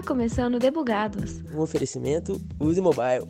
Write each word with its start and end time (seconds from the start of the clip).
Está 0.00 0.14
começando 0.14 0.58
Debugados. 0.58 1.42
Um 1.54 1.60
oferecimento 1.60 2.40
Use 2.58 2.80
Mobile. 2.80 3.28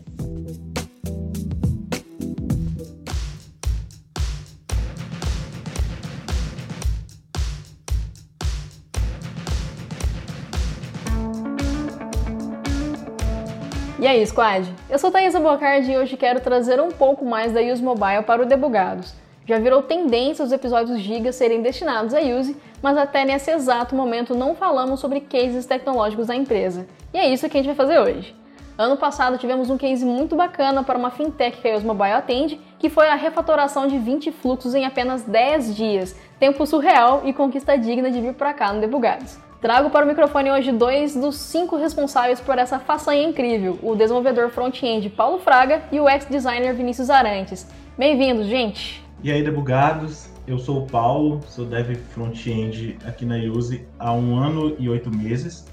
E 13.98 14.06
aí, 14.06 14.24
squad? 14.24 14.72
Eu 14.88 14.96
sou 15.00 15.10
Thaisa 15.10 15.40
Bocardi 15.40 15.90
e 15.90 15.98
hoje 15.98 16.16
quero 16.16 16.38
trazer 16.38 16.80
um 16.80 16.92
pouco 16.92 17.24
mais 17.24 17.52
da 17.52 17.60
Use 17.60 17.82
Mobile 17.82 18.22
para 18.22 18.42
o 18.42 18.46
Debugados. 18.46 19.19
Já 19.46 19.58
virou 19.58 19.82
tendência 19.82 20.44
os 20.44 20.52
episódios 20.52 21.00
Giga 21.00 21.32
serem 21.32 21.62
destinados 21.62 22.14
a 22.14 22.20
Use, 22.20 22.56
mas 22.82 22.96
até 22.96 23.24
nesse 23.24 23.50
exato 23.50 23.94
momento 23.94 24.34
não 24.34 24.54
falamos 24.54 25.00
sobre 25.00 25.20
cases 25.20 25.66
tecnológicos 25.66 26.26
da 26.26 26.36
empresa. 26.36 26.86
E 27.12 27.18
é 27.18 27.28
isso 27.28 27.48
que 27.48 27.56
a 27.56 27.62
gente 27.62 27.74
vai 27.74 27.86
fazer 27.86 27.98
hoje. 27.98 28.34
Ano 28.78 28.96
passado 28.96 29.36
tivemos 29.36 29.68
um 29.68 29.76
case 29.76 30.06
muito 30.06 30.36
bacana 30.36 30.82
para 30.82 30.96
uma 30.96 31.10
fintech 31.10 31.60
que 31.60 31.68
a 31.68 31.76
Use 31.76 31.84
Mobile 31.84 32.12
atende, 32.12 32.60
que 32.78 32.88
foi 32.88 33.08
a 33.08 33.14
refatoração 33.14 33.86
de 33.86 33.98
20 33.98 34.32
fluxos 34.32 34.74
em 34.74 34.86
apenas 34.86 35.22
10 35.22 35.76
dias. 35.76 36.16
Tempo 36.38 36.64
surreal 36.64 37.22
e 37.24 37.32
conquista 37.32 37.76
digna 37.76 38.10
de 38.10 38.20
vir 38.20 38.34
para 38.34 38.54
cá 38.54 38.72
no 38.72 38.80
Debugados. 38.80 39.38
Trago 39.60 39.90
para 39.90 40.06
o 40.06 40.08
microfone 40.08 40.50
hoje 40.50 40.72
dois 40.72 41.14
dos 41.14 41.36
cinco 41.36 41.76
responsáveis 41.76 42.40
por 42.40 42.56
essa 42.56 42.78
façanha 42.78 43.22
incrível, 43.22 43.78
o 43.82 43.94
desenvolvedor 43.94 44.48
front-end 44.48 45.10
Paulo 45.10 45.38
Fraga 45.38 45.82
e 45.92 46.00
o 46.00 46.08
ex-designer 46.08 46.72
Vinícius 46.72 47.10
Arantes. 47.10 47.66
Bem-vindos, 47.98 48.46
gente! 48.46 49.09
E 49.22 49.30
aí, 49.30 49.42
debugados? 49.42 50.30
Eu 50.46 50.58
sou 50.58 50.82
o 50.82 50.86
Paulo, 50.86 51.42
sou 51.46 51.66
dev 51.66 51.94
front-end 52.14 52.96
aqui 53.04 53.26
na 53.26 53.36
Use 53.36 53.86
há 53.98 54.14
um 54.14 54.34
ano 54.34 54.74
e 54.78 54.88
oito 54.88 55.14
meses. 55.14 55.66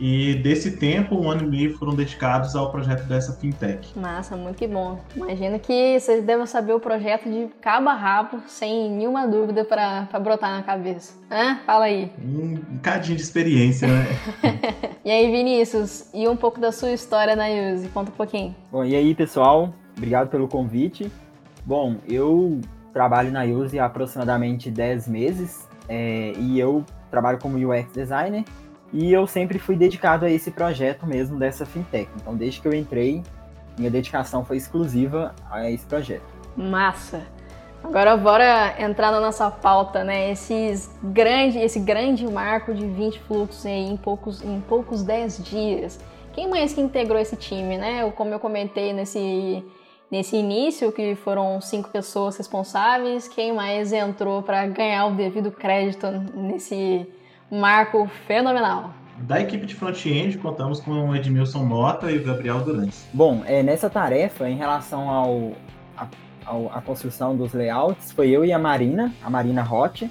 E 0.00 0.36
desse 0.36 0.78
tempo, 0.78 1.14
um 1.14 1.30
ano 1.30 1.42
e 1.42 1.46
meio 1.46 1.76
foram 1.76 1.94
dedicados 1.94 2.56
ao 2.56 2.70
projeto 2.70 3.04
dessa 3.04 3.34
fintech. 3.34 3.98
Massa, 3.98 4.34
muito 4.34 4.56
que 4.56 4.66
bom. 4.66 4.98
Imagino 5.14 5.58
que 5.60 6.00
vocês 6.00 6.24
devem 6.24 6.46
saber 6.46 6.72
o 6.72 6.80
projeto 6.80 7.30
de 7.30 7.48
cabo 7.60 7.90
a 7.90 7.94
rabo, 7.94 8.40
sem 8.46 8.90
nenhuma 8.90 9.28
dúvida 9.28 9.62
para 9.62 10.08
brotar 10.18 10.50
na 10.50 10.62
cabeça. 10.62 11.12
Hã? 11.30 11.58
Fala 11.66 11.84
aí. 11.84 12.10
Um, 12.18 12.54
um 12.76 12.78
cadinho 12.78 13.16
de 13.16 13.22
experiência, 13.22 13.86
né? 13.86 14.06
e 15.04 15.10
aí, 15.10 15.30
Vinícius, 15.30 16.08
e 16.14 16.26
um 16.26 16.34
pouco 16.34 16.58
da 16.58 16.72
sua 16.72 16.92
história 16.92 17.36
na 17.36 17.48
Use? 17.74 17.86
Conta 17.90 18.10
um 18.10 18.14
pouquinho. 18.14 18.56
Bom, 18.72 18.82
e 18.82 18.96
aí, 18.96 19.14
pessoal? 19.14 19.74
Obrigado 19.98 20.30
pelo 20.30 20.48
convite. 20.48 21.12
Bom, 21.64 21.96
eu 22.08 22.60
trabalho 22.92 23.30
na 23.30 23.44
Use 23.44 23.78
há 23.78 23.86
aproximadamente 23.86 24.70
10 24.70 25.08
meses 25.08 25.68
é, 25.88 26.32
e 26.36 26.58
eu 26.58 26.84
trabalho 27.10 27.38
como 27.38 27.56
UX 27.56 27.92
designer 27.92 28.44
e 28.92 29.12
eu 29.12 29.26
sempre 29.26 29.58
fui 29.58 29.76
dedicado 29.76 30.24
a 30.24 30.30
esse 30.30 30.50
projeto 30.50 31.06
mesmo 31.06 31.38
dessa 31.38 31.64
fintech. 31.64 32.10
Então, 32.16 32.34
desde 32.34 32.60
que 32.60 32.66
eu 32.66 32.74
entrei, 32.74 33.22
minha 33.78 33.90
dedicação 33.90 34.44
foi 34.44 34.56
exclusiva 34.56 35.34
a 35.50 35.70
esse 35.70 35.86
projeto. 35.86 36.24
Massa! 36.56 37.22
Agora 37.82 38.14
bora 38.16 38.74
entrar 38.78 39.10
na 39.10 39.20
nossa 39.20 39.50
pauta, 39.50 40.04
né? 40.04 40.30
Esses 40.30 40.90
grande, 41.02 41.58
esse 41.58 41.80
grande 41.80 42.26
marco 42.26 42.74
de 42.74 42.84
20 42.86 43.20
fluxos 43.20 43.64
aí 43.64 43.90
em 43.90 43.96
poucos, 43.96 44.42
em 44.42 44.60
poucos 44.60 45.02
10 45.02 45.44
dias. 45.44 45.98
Quem 46.32 46.48
mais 46.48 46.74
que 46.74 46.80
integrou 46.80 47.18
esse 47.18 47.36
time, 47.36 47.78
né? 47.78 48.08
Como 48.12 48.30
eu 48.34 48.38
comentei 48.38 48.92
nesse, 48.92 49.64
nesse 50.10 50.36
início, 50.36 50.90
que 50.90 51.14
foram 51.14 51.60
cinco 51.60 51.88
pessoas 51.90 52.36
responsáveis, 52.36 53.28
quem 53.28 53.52
mais 53.52 53.92
entrou 53.92 54.42
para 54.42 54.66
ganhar 54.66 55.06
o 55.06 55.14
devido 55.14 55.50
crédito 55.50 56.06
nesse 56.34 57.06
marco 57.50 58.08
fenomenal. 58.26 58.92
Da 59.18 59.40
equipe 59.40 59.66
de 59.66 59.74
front-end, 59.74 60.38
contamos 60.38 60.80
com 60.80 61.10
o 61.10 61.14
Edmilson 61.14 61.62
Mota 61.62 62.10
e 62.10 62.16
o 62.16 62.24
Gabriel 62.24 62.60
Durante. 62.60 62.96
Bom, 63.12 63.42
é, 63.44 63.62
nessa 63.62 63.90
tarefa, 63.90 64.48
em 64.48 64.56
relação 64.56 65.10
ao, 65.10 65.52
a, 65.96 66.08
ao, 66.46 66.72
a 66.72 66.80
construção 66.80 67.36
dos 67.36 67.52
layouts, 67.52 68.12
foi 68.12 68.30
eu 68.30 68.44
e 68.44 68.52
a 68.52 68.58
Marina, 68.58 69.12
a 69.22 69.28
Marina 69.28 69.62
Roth. 69.62 70.02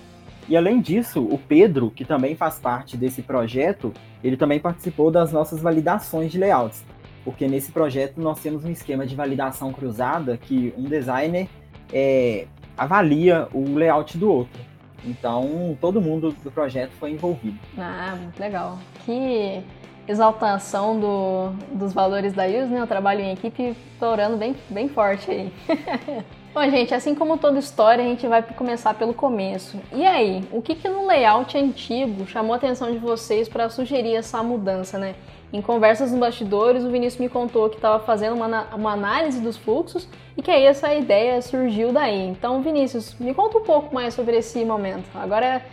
E 0.47 0.55
além 0.55 0.79
disso, 0.79 1.23
o 1.23 1.37
Pedro, 1.37 1.91
que 1.91 2.05
também 2.05 2.35
faz 2.35 2.59
parte 2.59 2.95
desse 2.95 3.21
projeto, 3.21 3.93
ele 4.23 4.37
também 4.37 4.59
participou 4.59 5.09
das 5.09 5.31
nossas 5.31 5.59
validações 5.59 6.31
de 6.31 6.37
layouts. 6.37 6.83
Porque 7.23 7.47
nesse 7.47 7.71
projeto 7.71 8.19
nós 8.19 8.39
temos 8.39 8.63
um 8.63 8.71
esquema 8.71 9.05
de 9.05 9.15
validação 9.15 9.71
cruzada 9.71 10.37
que 10.37 10.73
um 10.77 10.83
designer 10.83 11.47
é, 11.93 12.47
avalia 12.77 13.47
o 13.53 13.75
layout 13.75 14.17
do 14.17 14.31
outro. 14.31 14.61
Então, 15.05 15.77
todo 15.79 16.01
mundo 16.01 16.35
do 16.43 16.51
projeto 16.51 16.91
foi 16.91 17.11
envolvido. 17.11 17.57
Ah, 17.77 18.15
muito 18.19 18.39
legal. 18.39 18.77
Que 19.05 19.63
exaltação 20.07 20.99
do, 20.99 21.49
dos 21.71 21.93
valores 21.93 22.33
da 22.33 22.45
IUS, 22.45 22.69
né? 22.69 22.83
O 22.83 22.87
trabalho 22.87 23.21
em 23.21 23.31
equipe 23.31 23.75
estourando 23.93 24.37
bem, 24.37 24.55
bem 24.69 24.89
forte 24.89 25.29
aí. 25.29 25.53
Bom, 26.51 26.67
gente, 26.67 26.95
assim 26.95 27.13
como 27.13 27.37
toda 27.37 27.59
história, 27.59 28.03
a 28.03 28.07
gente 28.07 28.27
vai 28.27 28.41
começar 28.41 28.95
pelo 28.95 29.13
começo. 29.13 29.79
E 29.93 30.03
aí, 30.03 30.43
o 30.51 30.63
que, 30.63 30.73
que 30.73 30.89
no 30.89 31.05
layout 31.05 31.55
antigo 31.55 32.25
chamou 32.25 32.53
a 32.53 32.57
atenção 32.57 32.91
de 32.91 32.97
vocês 32.97 33.47
para 33.47 33.69
sugerir 33.69 34.15
essa 34.15 34.41
mudança, 34.41 34.97
né? 34.97 35.13
Em 35.51 35.63
conversas 35.63 36.11
nos 36.11 36.19
bastidores, 36.19 36.83
o 36.83 36.91
Vinícius 36.91 37.19
me 37.19 37.27
contou 37.27 37.69
que 37.69 37.77
estava 37.77 38.03
fazendo 38.03 38.35
uma, 38.35 38.67
uma 38.75 38.93
análise 38.93 39.41
dos 39.41 39.57
fluxos 39.57 40.07
e 40.37 40.43
que 40.43 40.51
aí 40.51 40.63
essa 40.63 40.93
ideia 40.93 41.41
surgiu 41.41 41.91
daí. 41.91 42.27
Então, 42.27 42.61
Vinícius, 42.61 43.15
me 43.19 43.33
conta 43.33 43.57
um 43.57 43.63
pouco 43.63 43.93
mais 43.93 44.13
sobre 44.13 44.37
esse 44.37 44.63
momento. 44.63 45.05
Agora 45.15 45.63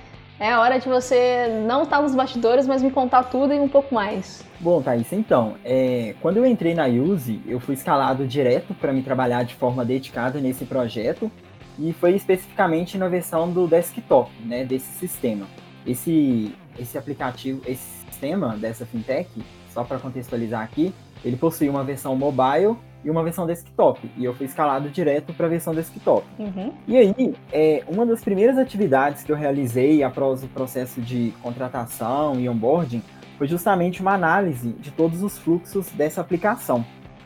é 0.41 0.51
a 0.51 0.61
hora 0.61 0.79
de 0.79 0.89
você 0.89 1.63
não 1.67 1.83
estar 1.83 2.01
nos 2.01 2.15
bastidores, 2.15 2.67
mas 2.67 2.83
me 2.83 2.91
contar 2.91 3.25
tudo 3.25 3.53
e 3.53 3.61
um 3.61 3.69
pouco 3.69 3.95
mais. 3.95 4.43
Bom, 4.59 4.81
Thaís, 4.81 5.13
então, 5.13 5.57
é, 5.63 6.15
quando 6.23 6.39
eu 6.39 6.47
entrei 6.47 6.75
na 6.75 6.87
Use, 6.87 7.43
eu 7.47 7.61
fui 7.61 7.75
escalado 7.75 8.27
direto 8.27 8.73
para 8.75 8.95
me 8.95 9.03
trabalhar 9.03 9.43
de 9.43 9.55
forma 9.55 9.85
dedicada 9.85 10.41
nesse 10.41 10.65
projeto 10.65 11.31
e 11.79 11.93
foi 11.93 12.15
especificamente 12.15 12.97
na 12.97 13.09
versão 13.09 13.51
do 13.51 13.67
desktop, 13.67 14.31
né, 14.43 14.65
desse 14.65 14.91
sistema. 14.99 15.47
Esse, 15.87 16.55
esse 16.79 16.97
aplicativo, 16.97 17.61
esse 17.67 18.05
sistema 18.07 18.57
dessa 18.57 18.87
fintech, 18.87 19.29
só 19.77 19.85
para 19.85 19.99
contextualizar 19.99 20.63
aqui, 20.63 20.95
ele 21.23 21.37
possui 21.37 21.69
uma 21.69 21.85
versão 21.85 22.17
mobile 22.17 22.77
e 23.05 23.11
uma 23.11 23.23
versão 23.23 23.47
desktop. 23.47 24.11
E 24.17 24.25
eu 24.25 24.33
fui 24.33 24.47
escalado 24.47 24.89
direto 24.89 25.35
para 25.35 25.45
a 25.45 25.49
versão 25.51 25.75
desktop. 25.75 26.27
Uhum. 26.39 26.73
E 26.89 26.97
aí, 26.97 27.35
é, 27.53 27.85
uma 27.87 28.07
das 28.07 28.25
primeiras 28.25 28.57
atividades 28.57 29.23
que 29.23 29.31
eu 29.31 29.37
realizei 29.37 30.03
após 30.03 30.43
o 30.43 30.49
processo 30.49 30.99
de 31.03 31.35
contratação 31.43 32.41
e 32.41 32.49
onboarding 32.49 33.03
foi 33.37 33.47
justamente 33.47 34.01
uma 34.01 34.15
análise 34.15 34.71
de 34.81 34.91
todos 34.91 35.23
os 35.23 35.37
fluxos 35.37 35.91
dessa 35.91 36.23
aplicação. 36.23 36.83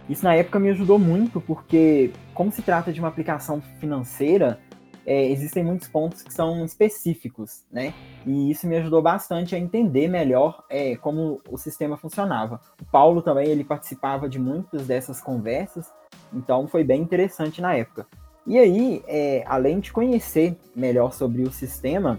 Isso 0.08 0.24
na 0.24 0.34
época 0.34 0.58
me 0.58 0.70
ajudou 0.70 0.98
muito, 0.98 1.40
porque, 1.40 2.10
como 2.34 2.50
se 2.50 2.62
trata 2.62 2.92
de 2.92 2.98
uma 2.98 3.06
aplicação 3.06 3.62
financeira, 3.78 4.58
é, 5.06 5.28
existem 5.30 5.64
muitos 5.64 5.88
pontos 5.88 6.22
que 6.22 6.32
são 6.32 6.64
específicos, 6.64 7.62
né? 7.70 7.94
E 8.26 8.50
isso 8.50 8.66
me 8.66 8.76
ajudou 8.76 9.02
bastante 9.02 9.54
a 9.54 9.58
entender 9.58 10.08
melhor 10.08 10.64
é, 10.68 10.96
como 10.96 11.40
o 11.48 11.56
sistema 11.56 11.96
funcionava. 11.96 12.60
O 12.80 12.84
Paulo 12.84 13.22
também 13.22 13.48
ele 13.48 13.64
participava 13.64 14.28
de 14.28 14.38
muitas 14.38 14.86
dessas 14.86 15.20
conversas, 15.20 15.90
então 16.32 16.68
foi 16.68 16.84
bem 16.84 17.00
interessante 17.00 17.60
na 17.60 17.74
época. 17.74 18.06
E 18.46 18.58
aí, 18.58 19.02
é, 19.06 19.44
além 19.46 19.80
de 19.80 19.92
conhecer 19.92 20.56
melhor 20.74 21.12
sobre 21.12 21.42
o 21.42 21.52
sistema, 21.52 22.18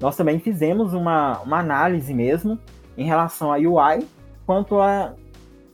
nós 0.00 0.16
também 0.16 0.38
fizemos 0.38 0.92
uma, 0.92 1.40
uma 1.40 1.60
análise 1.60 2.12
mesmo 2.12 2.58
em 2.96 3.04
relação 3.04 3.52
à 3.52 3.56
UI, 3.56 4.06
quanto 4.44 4.80
a 4.80 5.14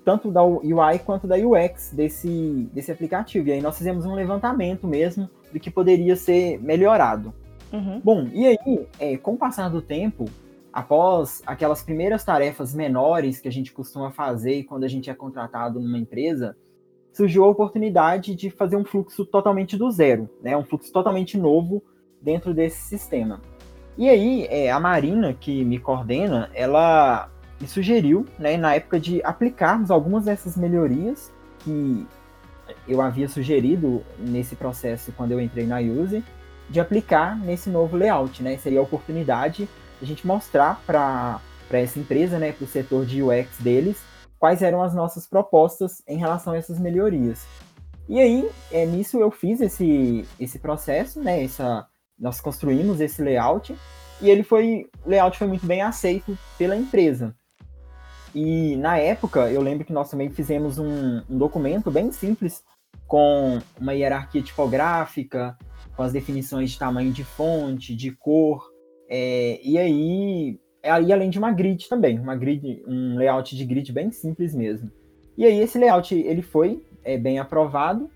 tanto 0.04 0.30
da 0.30 0.42
UI 0.42 1.00
quanto 1.04 1.26
da 1.26 1.36
UX 1.36 1.92
desse, 1.92 2.66
desse 2.72 2.90
aplicativo. 2.90 3.48
E 3.48 3.52
aí 3.52 3.60
nós 3.60 3.76
fizemos 3.76 4.06
um 4.06 4.14
levantamento 4.14 4.86
mesmo 4.86 5.28
do 5.52 5.60
que 5.60 5.70
poderia 5.70 6.16
ser 6.16 6.58
melhorado. 6.60 7.32
Uhum. 7.72 8.00
Bom, 8.02 8.28
e 8.32 8.46
aí, 8.46 8.86
é, 8.98 9.16
com 9.16 9.34
o 9.34 9.36
passar 9.36 9.68
do 9.68 9.82
tempo, 9.82 10.24
após 10.72 11.42
aquelas 11.46 11.82
primeiras 11.82 12.24
tarefas 12.24 12.74
menores 12.74 13.40
que 13.40 13.48
a 13.48 13.52
gente 13.52 13.72
costuma 13.72 14.10
fazer 14.10 14.64
quando 14.64 14.84
a 14.84 14.88
gente 14.88 15.10
é 15.10 15.14
contratado 15.14 15.80
numa 15.80 15.98
empresa, 15.98 16.56
surgiu 17.12 17.44
a 17.44 17.48
oportunidade 17.48 18.34
de 18.34 18.50
fazer 18.50 18.76
um 18.76 18.84
fluxo 18.84 19.24
totalmente 19.24 19.76
do 19.76 19.90
zero, 19.90 20.28
né? 20.42 20.56
Um 20.56 20.64
fluxo 20.64 20.92
totalmente 20.92 21.36
novo 21.36 21.82
dentro 22.20 22.54
desse 22.54 22.80
sistema. 22.88 23.40
E 23.96 24.08
aí, 24.08 24.46
é, 24.48 24.70
a 24.70 24.78
Marina, 24.78 25.34
que 25.34 25.64
me 25.64 25.78
coordena, 25.78 26.48
ela 26.54 27.28
me 27.60 27.66
sugeriu, 27.66 28.24
né, 28.38 28.56
na 28.56 28.76
época 28.76 29.00
de 29.00 29.20
aplicarmos 29.24 29.90
algumas 29.90 30.26
dessas 30.26 30.56
melhorias 30.56 31.32
que 31.58 32.06
eu 32.86 33.00
havia 33.00 33.28
sugerido 33.28 34.02
nesse 34.18 34.56
processo 34.56 35.12
quando 35.12 35.32
eu 35.32 35.40
entrei 35.40 35.66
na 35.66 35.78
Use, 35.78 36.24
de 36.68 36.80
aplicar 36.80 37.38
nesse 37.38 37.70
novo 37.70 37.96
layout, 37.96 38.42
né? 38.42 38.56
Seria 38.58 38.80
a 38.80 38.82
oportunidade 38.82 39.68
de 39.98 40.04
a 40.04 40.06
gente 40.06 40.26
mostrar 40.26 40.80
para 40.86 41.40
essa 41.70 41.98
empresa, 41.98 42.38
né, 42.38 42.52
para 42.52 42.64
o 42.64 42.68
setor 42.68 43.04
de 43.04 43.22
UX 43.22 43.58
deles, 43.58 43.98
quais 44.38 44.62
eram 44.62 44.82
as 44.82 44.94
nossas 44.94 45.26
propostas 45.26 46.02
em 46.06 46.18
relação 46.18 46.52
a 46.52 46.56
essas 46.56 46.78
melhorias. 46.78 47.46
E 48.08 48.18
aí, 48.20 48.48
é, 48.70 48.86
nisso 48.86 49.18
eu 49.18 49.30
fiz 49.30 49.60
esse, 49.60 50.26
esse 50.38 50.58
processo, 50.58 51.20
né? 51.20 51.44
Essa, 51.44 51.86
nós 52.18 52.40
construímos 52.40 53.00
esse 53.00 53.22
layout 53.22 53.76
e 54.20 54.30
ele 54.30 54.42
foi, 54.42 54.88
o 55.04 55.10
layout 55.10 55.38
foi 55.38 55.46
muito 55.46 55.66
bem 55.66 55.82
aceito 55.82 56.36
pela 56.56 56.76
empresa. 56.76 57.34
E 58.34 58.76
na 58.76 58.98
época, 58.98 59.50
eu 59.50 59.60
lembro 59.60 59.84
que 59.84 59.92
nós 59.92 60.10
também 60.10 60.30
fizemos 60.30 60.78
um, 60.78 61.22
um 61.28 61.38
documento 61.38 61.90
bem 61.90 62.12
simples 62.12 62.62
com 63.06 63.58
uma 63.80 63.94
hierarquia 63.94 64.42
tipográfica, 64.42 65.56
com 65.96 66.02
as 66.02 66.12
definições 66.12 66.70
de 66.70 66.78
tamanho 66.78 67.12
de 67.12 67.24
fonte, 67.24 67.96
de 67.96 68.10
cor, 68.12 68.62
é, 69.08 69.58
e 69.64 69.78
aí, 69.78 70.60
aí 70.84 71.12
além 71.12 71.30
de 71.30 71.38
uma 71.38 71.50
grid 71.50 71.88
também, 71.88 72.18
uma 72.18 72.36
grid, 72.36 72.82
um 72.86 73.16
layout 73.16 73.56
de 73.56 73.64
grid 73.64 73.90
bem 73.92 74.12
simples 74.12 74.54
mesmo. 74.54 74.90
E 75.36 75.46
aí 75.46 75.58
esse 75.58 75.78
layout 75.78 76.14
ele 76.14 76.42
foi 76.42 76.84
é, 77.02 77.16
bem 77.16 77.38
aprovado 77.38 78.10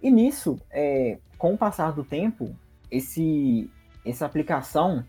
e 0.00 0.10
nisso, 0.10 0.56
é, 0.70 1.18
com 1.36 1.54
o 1.54 1.58
passar 1.58 1.92
do 1.92 2.04
tempo, 2.04 2.54
esse, 2.90 3.68
essa 4.04 4.24
aplicação 4.24 5.04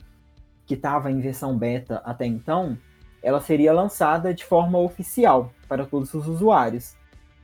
que 0.66 0.74
estava 0.74 1.12
em 1.12 1.20
versão 1.20 1.58
beta 1.58 2.02
até 2.04 2.26
então, 2.26 2.78
ela 3.22 3.40
seria 3.40 3.74
lançada 3.74 4.34
de 4.34 4.44
forma 4.44 4.78
oficial 4.80 5.54
para 5.68 5.86
todos 5.86 6.14
os 6.14 6.28
usuários. 6.28 6.96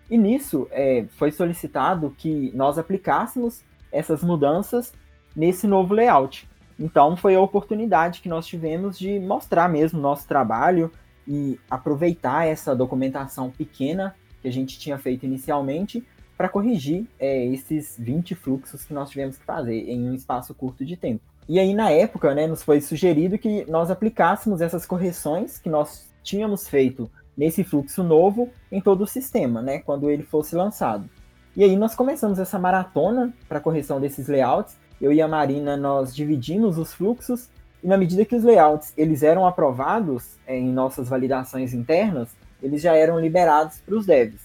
E 0.09 0.17
nisso 0.17 0.67
é, 0.71 1.05
foi 1.17 1.31
solicitado 1.31 2.13
que 2.17 2.51
nós 2.55 2.77
aplicássemos 2.77 3.63
essas 3.91 4.23
mudanças 4.23 4.93
nesse 5.35 5.67
novo 5.67 5.93
layout. 5.93 6.47
Então 6.79 7.17
foi 7.17 7.35
a 7.35 7.41
oportunidade 7.41 8.21
que 8.21 8.29
nós 8.29 8.45
tivemos 8.45 8.97
de 8.97 9.19
mostrar 9.19 9.67
mesmo 9.67 9.99
nosso 9.99 10.27
trabalho 10.27 10.91
e 11.27 11.59
aproveitar 11.69 12.47
essa 12.47 12.75
documentação 12.75 13.49
pequena 13.49 14.15
que 14.41 14.47
a 14.47 14.51
gente 14.51 14.79
tinha 14.79 14.97
feito 14.97 15.25
inicialmente 15.25 16.05
para 16.37 16.47
corrigir 16.47 17.07
é, 17.19 17.45
esses 17.47 17.95
20 17.97 18.35
fluxos 18.35 18.85
que 18.85 18.93
nós 18.93 19.09
tivemos 19.09 19.37
que 19.37 19.43
fazer 19.43 19.89
em 19.89 20.09
um 20.09 20.13
espaço 20.13 20.53
curto 20.53 20.85
de 20.85 20.95
tempo. 20.95 21.23
E 21.47 21.59
aí, 21.59 21.73
na 21.73 21.89
época, 21.89 22.33
né, 22.35 22.45
nos 22.45 22.63
foi 22.63 22.81
sugerido 22.81 23.37
que 23.37 23.65
nós 23.69 23.89
aplicássemos 23.89 24.61
essas 24.61 24.85
correções 24.85 25.57
que 25.57 25.69
nós 25.69 26.09
tínhamos 26.21 26.67
feito 26.67 27.09
nesse 27.37 27.63
fluxo 27.63 28.03
novo 28.03 28.49
em 28.71 28.81
todo 28.81 29.03
o 29.03 29.07
sistema, 29.07 29.61
né, 29.61 29.79
quando 29.79 30.09
ele 30.09 30.23
fosse 30.23 30.55
lançado. 30.55 31.09
E 31.55 31.63
aí 31.63 31.75
nós 31.75 31.95
começamos 31.95 32.37
essa 32.37 32.59
maratona 32.59 33.33
para 33.47 33.59
correção 33.59 33.99
desses 33.99 34.27
layouts. 34.27 34.75
Eu 35.01 35.13
e 35.13 35.21
a 35.21 35.27
Marina 35.27 35.77
nós 35.77 36.13
dividimos 36.15 36.77
os 36.77 36.93
fluxos 36.93 37.49
e 37.83 37.87
na 37.87 37.97
medida 37.97 38.25
que 38.25 38.35
os 38.35 38.43
layouts 38.43 38.93
eles 38.97 39.23
eram 39.23 39.45
aprovados 39.45 40.37
é, 40.45 40.57
em 40.57 40.71
nossas 40.71 41.09
validações 41.09 41.73
internas, 41.73 42.29
eles 42.61 42.81
já 42.81 42.95
eram 42.95 43.19
liberados 43.19 43.79
para 43.79 43.95
os 43.95 44.05
devs. 44.05 44.41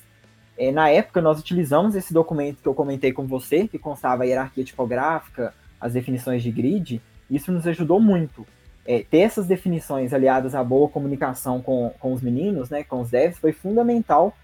É, 0.57 0.71
na 0.71 0.91
época, 0.91 1.21
nós 1.21 1.41
utilizamos 1.41 1.95
esse 1.95 2.13
documento 2.13 2.63
que 2.63 2.69
eu 2.69 2.75
comentei 2.75 3.13
com 3.13 3.27
você, 3.27 3.67
que 3.67 3.79
constava 3.79 4.23
a 4.23 4.27
hierarquia 4.27 4.65
tipográfica, 4.65 5.55
as 5.83 5.93
definições 5.93 6.43
de 6.43 6.51
grid. 6.53 7.03
Isso 7.29 7.51
nos 7.51 7.67
ajudou 7.67 8.01
muito. 8.01 8.47
É, 8.87 9.05
ter 9.09 9.19
essas 9.19 9.47
definições 9.47 10.13
aliadas 10.13 10.55
à 10.55 10.63
boa 10.63 10.89
comunicação 10.89 11.61
com, 11.61 11.93
com 12.01 12.13
os 12.13 12.23
meninos, 12.23 12.71
né, 12.71 12.83
com 12.83 13.01
os 13.01 13.11
devs, 13.11 13.39
foi 13.39 13.53
fundamental 13.53 14.35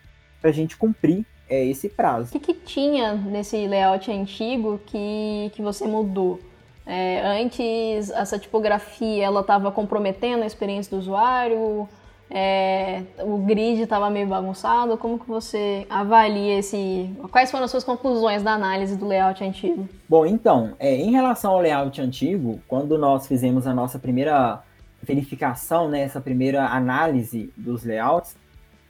para 0.40 0.50
a 0.50 0.52
gente 0.52 0.76
cumprir 0.76 1.25
é, 1.49 1.64
esse 1.64 1.88
prazo. 1.88 2.29
O 2.29 2.40
que, 2.40 2.52
que, 2.52 2.55
tinha 2.55 3.14
nesse 3.14 3.67
layout 3.67 4.11
antigo 4.11 4.81
que, 4.87 5.50
que 5.55 5.62
você 5.62 5.87
mudou? 5.87 6.40
É, 6.87 7.20
antes, 7.40 8.11
essa 8.11 8.38
tipografia 8.38 9.25
ela 9.25 9.40
estava 9.40 9.70
comprometendo 9.70 10.43
a 10.43 10.46
experiência 10.46 10.90
do 10.90 11.00
usuário? 11.00 11.88
É, 12.31 13.03
o 13.21 13.39
grid 13.39 13.81
estava 13.81 14.11
meio 14.11 14.27
bagunçado. 14.27 14.97
Como 14.99 15.19
que 15.19 15.27
você 15.27 15.87
avalia 15.89 16.59
esse? 16.59 17.11
Quais 17.31 17.51
foram 17.51 17.65
as 17.65 17.71
suas 17.71 17.85
conclusões 17.85 18.43
da 18.43 18.53
análise 18.53 18.97
do 18.97 19.07
layout 19.07 19.43
antigo? 19.43 19.89
Bom, 20.09 20.27
então, 20.27 20.75
é, 20.79 20.95
em 20.95 21.11
relação 21.11 21.53
ao 21.53 21.61
layout 21.61 22.01
antigo, 22.01 22.61
quando 22.69 22.99
nós 22.99 23.27
fizemos 23.27 23.67
a 23.67 23.75
nossa 23.75 23.99
primeira 23.99 24.63
verificação, 25.03 25.89
né, 25.89 26.01
essa 26.01 26.21
primeira 26.21 26.67
análise 26.67 27.53
dos 27.57 27.85
layouts, 27.85 28.37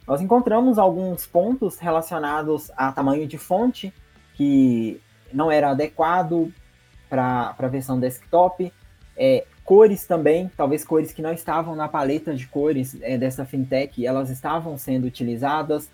nós 0.07 0.21
encontramos 0.21 0.79
alguns 0.79 1.25
pontos 1.27 1.77
relacionados 1.77 2.71
a 2.75 2.91
tamanho 2.91 3.27
de 3.27 3.37
fonte 3.37 3.93
que 4.33 4.99
não 5.31 5.51
era 5.51 5.69
adequado 5.69 6.51
para 7.07 7.55
a 7.57 7.67
versão 7.67 7.99
desktop, 7.99 8.73
é, 9.15 9.45
Cores 9.69 10.07
também, 10.07 10.49
talvez 10.57 10.83
cores 10.83 11.13
que 11.13 11.21
não 11.21 11.31
estavam 11.31 11.75
na 11.75 11.87
paleta 11.87 12.33
de 12.33 12.47
cores 12.47 12.97
é, 13.03 13.19
dessa 13.19 13.45
fintech, 13.45 14.03
elas 14.03 14.31
estavam 14.31 14.75
sendo 14.79 15.05
utilizadas, 15.05 15.91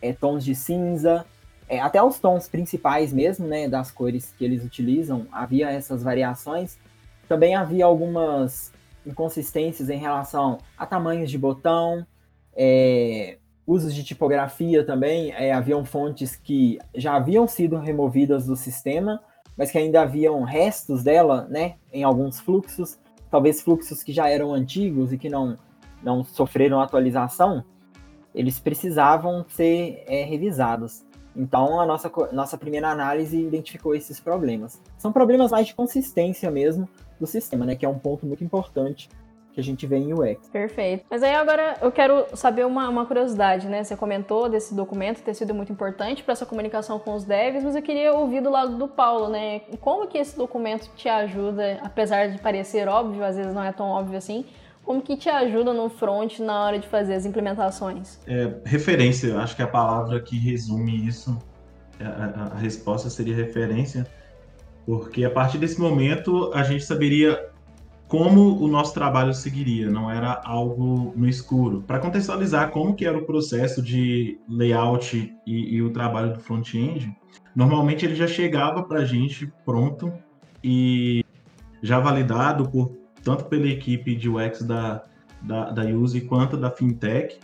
é, 0.00 0.14
tons 0.14 0.42
de 0.42 0.54
cinza, 0.54 1.26
é, 1.68 1.78
até 1.78 2.02
os 2.02 2.18
tons 2.18 2.48
principais 2.48 3.12
mesmo, 3.12 3.46
né, 3.46 3.68
das 3.68 3.90
cores 3.90 4.34
que 4.38 4.42
eles 4.46 4.64
utilizam, 4.64 5.26
havia 5.30 5.70
essas 5.70 6.02
variações. 6.02 6.78
Também 7.28 7.54
havia 7.54 7.84
algumas 7.84 8.72
inconsistências 9.04 9.90
em 9.90 9.98
relação 9.98 10.56
a 10.78 10.86
tamanhos 10.86 11.30
de 11.30 11.36
botão, 11.36 12.06
é, 12.56 13.36
usos 13.66 13.94
de 13.94 14.04
tipografia 14.04 14.82
também, 14.86 15.32
é, 15.32 15.52
haviam 15.52 15.84
fontes 15.84 16.34
que 16.34 16.78
já 16.94 17.16
haviam 17.16 17.46
sido 17.46 17.76
removidas 17.76 18.46
do 18.46 18.56
sistema, 18.56 19.20
mas 19.54 19.70
que 19.70 19.76
ainda 19.76 20.00
haviam 20.00 20.44
restos 20.44 21.02
dela, 21.02 21.46
né, 21.50 21.74
em 21.92 22.02
alguns 22.02 22.40
fluxos 22.40 22.98
talvez 23.30 23.60
fluxos 23.60 24.02
que 24.02 24.12
já 24.12 24.28
eram 24.28 24.52
antigos 24.52 25.12
e 25.12 25.18
que 25.18 25.28
não, 25.28 25.58
não 26.02 26.24
sofreram 26.24 26.80
atualização, 26.80 27.64
eles 28.34 28.58
precisavam 28.58 29.44
ser 29.48 30.04
é, 30.06 30.24
revisados. 30.24 31.04
Então, 31.34 31.80
a 31.80 31.86
nossa, 31.86 32.10
nossa 32.32 32.58
primeira 32.58 32.90
análise 32.90 33.40
identificou 33.40 33.94
esses 33.94 34.18
problemas. 34.18 34.80
São 34.96 35.12
problemas 35.12 35.50
mais 35.50 35.66
de 35.66 35.74
consistência 35.74 36.50
mesmo 36.50 36.88
do 37.20 37.26
sistema, 37.26 37.64
né? 37.64 37.76
Que 37.76 37.86
é 37.86 37.88
um 37.88 37.98
ponto 37.98 38.26
muito 38.26 38.42
importante 38.42 39.08
que 39.58 39.60
a 39.60 39.64
gente 39.64 39.86
vê 39.88 39.96
em 39.96 40.12
UX. 40.12 40.48
Perfeito. 40.48 41.04
Mas 41.10 41.20
aí 41.20 41.34
agora 41.34 41.76
eu 41.82 41.90
quero 41.90 42.26
saber 42.34 42.64
uma, 42.64 42.88
uma 42.88 43.04
curiosidade, 43.04 43.66
né? 43.66 43.82
Você 43.82 43.96
comentou 43.96 44.48
desse 44.48 44.72
documento 44.72 45.20
ter 45.20 45.34
sido 45.34 45.52
muito 45.52 45.72
importante 45.72 46.22
para 46.22 46.32
essa 46.32 46.46
comunicação 46.46 47.00
com 47.00 47.14
os 47.14 47.24
devs, 47.24 47.64
mas 47.64 47.74
eu 47.74 47.82
queria 47.82 48.12
ouvir 48.12 48.40
do 48.40 48.50
lado 48.50 48.76
do 48.76 48.86
Paulo, 48.86 49.28
né? 49.28 49.62
Como 49.80 50.06
que 50.06 50.16
esse 50.16 50.36
documento 50.36 50.88
te 50.94 51.08
ajuda, 51.08 51.80
apesar 51.82 52.28
de 52.28 52.38
parecer 52.38 52.86
óbvio, 52.88 53.24
às 53.24 53.36
vezes 53.36 53.52
não 53.52 53.64
é 53.64 53.72
tão 53.72 53.86
óbvio 53.86 54.16
assim, 54.16 54.44
como 54.84 55.02
que 55.02 55.16
te 55.16 55.28
ajuda 55.28 55.74
no 55.74 55.90
front 55.90 56.38
na 56.38 56.64
hora 56.64 56.78
de 56.78 56.86
fazer 56.86 57.14
as 57.14 57.26
implementações? 57.26 58.20
É, 58.28 58.54
referência, 58.64 59.36
acho 59.38 59.56
que 59.56 59.62
a 59.62 59.66
palavra 59.66 60.20
que 60.20 60.38
resume 60.38 61.04
isso, 61.04 61.36
a, 62.00 62.54
a 62.54 62.58
resposta 62.58 63.10
seria 63.10 63.34
referência, 63.34 64.06
porque 64.86 65.24
a 65.24 65.30
partir 65.30 65.58
desse 65.58 65.80
momento 65.80 66.52
a 66.54 66.62
gente 66.62 66.84
saberia 66.84 67.50
como 68.08 68.58
o 68.58 68.66
nosso 68.66 68.94
trabalho 68.94 69.34
seguiria, 69.34 69.90
não 69.90 70.10
era 70.10 70.40
algo 70.44 71.12
no 71.14 71.28
escuro. 71.28 71.82
Para 71.86 71.98
contextualizar 71.98 72.70
como 72.70 72.94
que 72.94 73.04
era 73.04 73.18
o 73.18 73.26
processo 73.26 73.82
de 73.82 74.40
layout 74.48 75.34
e, 75.46 75.74
e 75.74 75.82
o 75.82 75.90
trabalho 75.90 76.32
do 76.32 76.40
front-end, 76.40 77.14
normalmente 77.54 78.06
ele 78.06 78.14
já 78.14 78.26
chegava 78.26 78.82
para 78.82 79.00
a 79.00 79.04
gente 79.04 79.52
pronto 79.64 80.10
e 80.64 81.22
já 81.82 82.00
validado 82.00 82.68
por 82.68 82.96
tanto 83.22 83.44
pela 83.44 83.66
equipe 83.66 84.16
de 84.16 84.28
UX 84.28 84.62
da, 84.62 85.04
da, 85.42 85.70
da 85.70 85.84
Use 85.84 86.22
quanto 86.22 86.56
da 86.56 86.70
FinTech, 86.70 87.38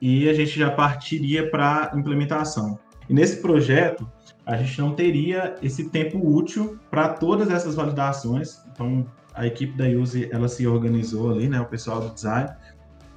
e 0.00 0.28
a 0.28 0.34
gente 0.34 0.58
já 0.58 0.70
partiria 0.70 1.48
para 1.48 1.92
implementação. 1.94 2.78
E 3.08 3.14
nesse 3.14 3.40
projeto, 3.40 4.10
a 4.44 4.56
gente 4.56 4.80
não 4.80 4.94
teria 4.94 5.54
esse 5.62 5.88
tempo 5.90 6.18
útil 6.18 6.78
para 6.90 7.08
todas 7.10 7.50
essas 7.50 7.74
validações. 7.74 8.62
Então, 8.72 9.06
a 9.36 9.46
equipe 9.46 9.76
da 9.76 9.84
Use 9.84 10.28
ela 10.32 10.48
se 10.48 10.66
organizou 10.66 11.30
ali, 11.30 11.48
né, 11.48 11.60
o 11.60 11.66
pessoal 11.66 12.00
do 12.00 12.14
design, 12.14 12.50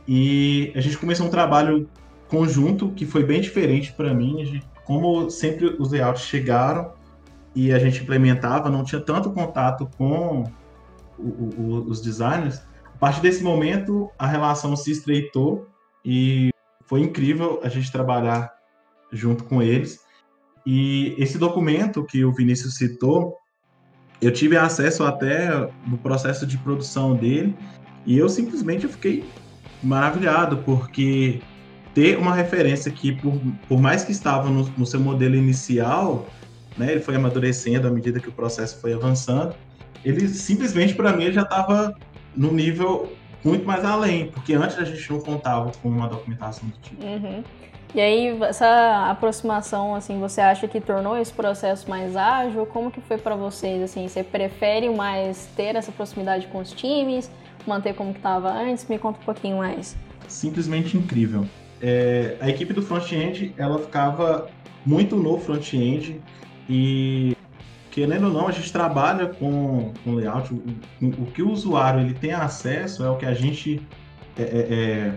e 0.08 0.72
a 0.76 0.82
gente 0.82 0.98
começou 0.98 1.28
um 1.28 1.30
trabalho 1.30 1.90
conjunto 2.28 2.92
que 2.92 3.06
foi 3.06 3.24
bem 3.24 3.42
diferente 3.42 3.94
para 3.94 4.14
mim. 4.14 4.46
Gente, 4.46 4.68
como 4.86 5.30
sempre 5.30 5.76
os 5.80 5.92
layouts 5.92 6.24
chegaram 6.24 6.94
e 7.56 7.72
a 7.72 7.80
gente 7.80 8.02
implementava, 8.02 8.70
não 8.70 8.84
tinha 8.84 9.02
tanto 9.02 9.32
contato 9.32 9.90
com 9.98 10.44
o, 11.18 11.24
o, 11.24 11.86
os 11.88 12.02
designers. 12.02 12.62
A 12.86 12.98
partir 12.98 13.22
desse 13.22 13.44
momento, 13.44 14.10
a 14.18 14.28
relação 14.28 14.76
se 14.76 14.92
estreitou 14.92 15.68
e 16.04 16.50
foi 16.86 17.02
incrível 17.02 17.60
a 17.64 17.70
gente 17.70 17.92
trabalhar 17.92 18.52
junto 19.12 19.44
com 19.44 19.62
eles. 19.62 20.00
E 20.66 21.16
esse 21.18 21.38
documento 21.38 22.04
que 22.04 22.26
o 22.26 22.34
Vinícius 22.34 22.76
citou, 22.76 23.38
eu 24.22 24.32
tive 24.32 24.58
acesso 24.58 25.04
até 25.04 25.70
no 25.88 25.98
processo 25.98 26.46
de 26.46 26.58
produção 26.58 27.16
dele 27.16 27.56
e 28.06 28.18
eu 28.18 28.28
simplesmente 28.28 28.88
fiquei 28.88 29.24
maravilhado 29.82 30.58
porque 30.58 31.42
ter 31.94 32.18
uma 32.18 32.34
referência 32.34 32.92
que 32.92 33.14
por, 33.14 33.40
por 33.68 33.80
mais 33.80 34.04
que 34.04 34.12
estava 34.12 34.50
no, 34.50 34.64
no 34.78 34.86
seu 34.86 35.00
modelo 35.00 35.36
inicial, 35.36 36.28
né, 36.78 36.92
ele 36.92 37.02
foi 37.02 37.16
amadurecendo 37.16 37.88
à 37.88 37.92
medida 37.92 38.20
que 38.20 38.30
o 38.30 38.32
processo 38.32 38.80
foi 38.80 38.94
avançando, 38.94 39.56
ele 40.04 40.28
simplesmente 40.28 40.94
para 40.94 41.14
mim 41.14 41.32
já 41.32 41.42
estava 41.42 41.96
no 42.36 42.52
nível 42.52 43.12
muito 43.44 43.66
mais 43.66 43.86
além, 43.86 44.28
porque 44.32 44.54
antes 44.54 44.78
a 44.78 44.84
gente 44.84 45.10
não 45.10 45.20
contava 45.20 45.72
com 45.82 45.90
uma 45.90 46.08
documentação 46.08 46.68
do 46.68 46.78
tipo. 46.80 47.06
Uhum. 47.06 47.44
E 47.94 48.00
aí, 48.00 48.40
essa 48.44 49.10
aproximação, 49.10 49.96
assim, 49.96 50.20
você 50.20 50.42
acha 50.42 50.68
que 50.68 50.80
tornou 50.80 51.18
esse 51.18 51.34
processo 51.34 51.90
mais 51.90 52.16
ágil? 52.16 52.66
Como 52.68 52.92
que 52.92 53.02
foi 53.02 53.18
para 53.18 53.36
vocês, 53.36 53.82
assim? 53.82 54.08
Você 54.08 54.24
prefere 54.24 54.90
mais 54.90 55.48
ter 55.56 55.76
essa 55.76 55.92
proximidade 55.92 56.46
com 56.48 56.60
os 56.60 56.72
times, 56.72 57.32
manter 57.66 57.96
como 57.96 58.12
que 58.12 58.20
estava 58.20 58.52
antes? 58.52 58.88
Me 58.88 59.00
conta 59.00 59.20
um 59.20 59.24
pouquinho 59.26 59.58
mais. 59.58 59.98
simplesmente 60.28 60.96
incrível. 60.96 61.48
É, 61.82 62.38
a 62.40 62.50
equipe 62.50 62.74
do 62.74 62.82
front-end 62.82 63.54
ela 63.58 63.80
ficava 63.80 64.50
muito 64.86 65.16
no 65.16 65.40
front-end 65.40 66.22
e 66.70 67.36
querendo 67.90 68.28
ou 68.28 68.34
não 68.34 68.48
a 68.48 68.52
gente 68.52 68.72
trabalha 68.72 69.28
com, 69.28 69.94
com 70.04 70.14
layout. 70.14 70.54
O, 70.54 71.06
o, 71.08 71.26
que 71.32 71.42
o 71.42 71.50
usuário 71.50 72.02
ele 72.02 72.14
tem 72.14 72.34
acesso 72.34 73.04
é 73.04 73.10
o 73.10 73.18
que 73.18 73.26
a 73.26 73.34
gente 73.34 73.82
é, 74.38 74.44
é, 74.44 74.46
é 74.46 75.14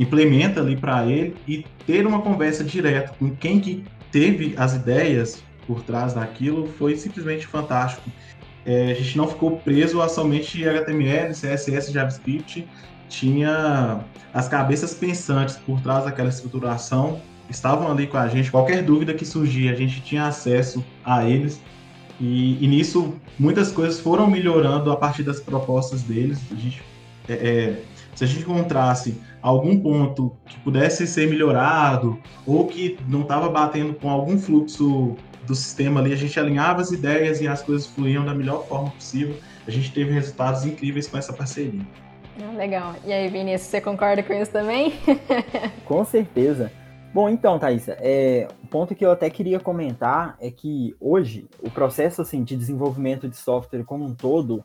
implementa 0.00 0.60
ali 0.60 0.76
para 0.76 1.06
ele 1.06 1.36
e 1.46 1.64
ter 1.86 2.06
uma 2.06 2.22
conversa 2.22 2.64
direta 2.64 3.12
com 3.18 3.30
quem 3.36 3.60
que 3.60 3.84
teve 4.10 4.54
as 4.56 4.74
ideias 4.74 5.42
por 5.66 5.82
trás 5.82 6.14
daquilo 6.14 6.66
foi 6.66 6.96
simplesmente 6.96 7.46
fantástico. 7.46 8.10
É, 8.64 8.92
a 8.92 8.94
gente 8.94 9.16
não 9.16 9.28
ficou 9.28 9.58
preso 9.58 10.00
a 10.00 10.08
somente 10.08 10.66
HTML, 10.66 11.34
CSS, 11.34 11.92
JavaScript, 11.92 12.66
tinha 13.10 14.00
as 14.32 14.48
cabeças 14.48 14.94
pensantes 14.94 15.56
por 15.56 15.80
trás 15.80 16.04
daquela 16.04 16.30
estruturação, 16.30 17.20
estavam 17.50 17.90
ali 17.90 18.06
com 18.06 18.16
a 18.16 18.26
gente. 18.26 18.50
Qualquer 18.50 18.82
dúvida 18.82 19.12
que 19.12 19.24
surgia, 19.24 19.72
a 19.72 19.74
gente 19.74 20.00
tinha 20.00 20.26
acesso 20.26 20.82
a 21.04 21.28
eles. 21.28 21.60
E, 22.18 22.62
e 22.64 22.66
nisso, 22.66 23.14
muitas 23.38 23.70
coisas 23.70 24.00
foram 24.00 24.28
melhorando 24.28 24.90
a 24.90 24.96
partir 24.96 25.24
das 25.24 25.40
propostas 25.40 26.02
deles. 26.02 26.40
A 26.50 26.54
gente, 26.54 26.82
é, 27.28 27.32
é, 27.32 27.82
se 28.20 28.24
a 28.24 28.26
gente 28.26 28.42
encontrasse 28.42 29.18
algum 29.40 29.80
ponto 29.80 30.36
que 30.44 30.60
pudesse 30.60 31.06
ser 31.06 31.30
melhorado 31.30 32.20
ou 32.46 32.66
que 32.66 32.98
não 33.08 33.22
estava 33.22 33.48
batendo 33.48 33.94
com 33.94 34.10
algum 34.10 34.38
fluxo 34.38 35.16
do 35.46 35.54
sistema 35.54 36.00
ali, 36.00 36.12
a 36.12 36.16
gente 36.16 36.38
alinhava 36.38 36.82
as 36.82 36.90
ideias 36.90 37.40
e 37.40 37.48
as 37.48 37.62
coisas 37.62 37.86
fluíam 37.86 38.22
da 38.22 38.34
melhor 38.34 38.66
forma 38.66 38.90
possível. 38.90 39.36
A 39.66 39.70
gente 39.70 39.90
teve 39.90 40.12
resultados 40.12 40.66
incríveis 40.66 41.08
com 41.08 41.16
essa 41.16 41.32
parceria. 41.32 41.80
Ah, 42.42 42.54
legal. 42.58 42.94
E 43.06 43.10
aí, 43.10 43.26
Vinícius, 43.28 43.70
você 43.70 43.80
concorda 43.80 44.22
com 44.22 44.34
isso 44.34 44.52
também? 44.52 44.92
com 45.88 46.04
certeza. 46.04 46.70
Bom, 47.14 47.26
então, 47.26 47.58
Thaisa, 47.58 47.96
é, 48.00 48.48
um 48.62 48.66
ponto 48.66 48.94
que 48.94 49.06
eu 49.06 49.12
até 49.12 49.30
queria 49.30 49.58
comentar 49.58 50.36
é 50.42 50.50
que 50.50 50.94
hoje 51.00 51.48
o 51.62 51.70
processo 51.70 52.20
assim, 52.20 52.44
de 52.44 52.54
desenvolvimento 52.54 53.30
de 53.30 53.36
software 53.38 53.82
como 53.82 54.04
um 54.04 54.14
todo, 54.14 54.62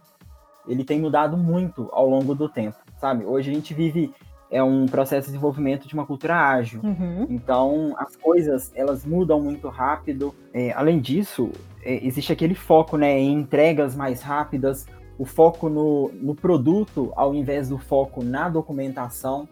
ele 0.67 0.83
tem 0.83 1.00
mudado 1.00 1.38
muito 1.38 1.88
ao 1.93 2.09
longo 2.09 2.35
do 2.35 2.50
tempo, 2.50 2.77
sabe? 3.05 3.24
Hoje 3.24 3.51
a 3.51 3.53
gente 3.53 3.71
vive 3.71 4.12
é 4.50 4.63
um 4.63 4.85
processo 4.88 5.27
de 5.27 5.33
desenvolvimento 5.33 5.88
de 5.88 5.93
uma 5.93 6.05
cultura 6.05 6.35
ágil. 6.35 6.79
Uhum. 6.83 7.27
Então, 7.29 7.93
as 7.97 8.15
coisas, 8.15 8.71
elas 8.75 9.05
mudam 9.05 9.39
muito 9.41 9.67
rápido. 9.67 10.33
É, 10.53 10.71
além 10.71 11.00
disso, 11.00 11.51
é, 11.83 12.05
existe 12.05 12.31
aquele 12.31 12.55
foco 12.55 12.95
né, 12.95 13.19
em 13.19 13.33
entregas 13.33 13.95
mais 13.95 14.21
rápidas, 14.21 14.88
o 15.19 15.25
foco 15.25 15.67
no, 15.67 16.12
no 16.13 16.33
produto 16.33 17.12
ao 17.15 17.33
invés 17.35 17.69
do 17.69 17.77
foco 17.77 18.24
na 18.24 18.47
documentação. 18.47 19.47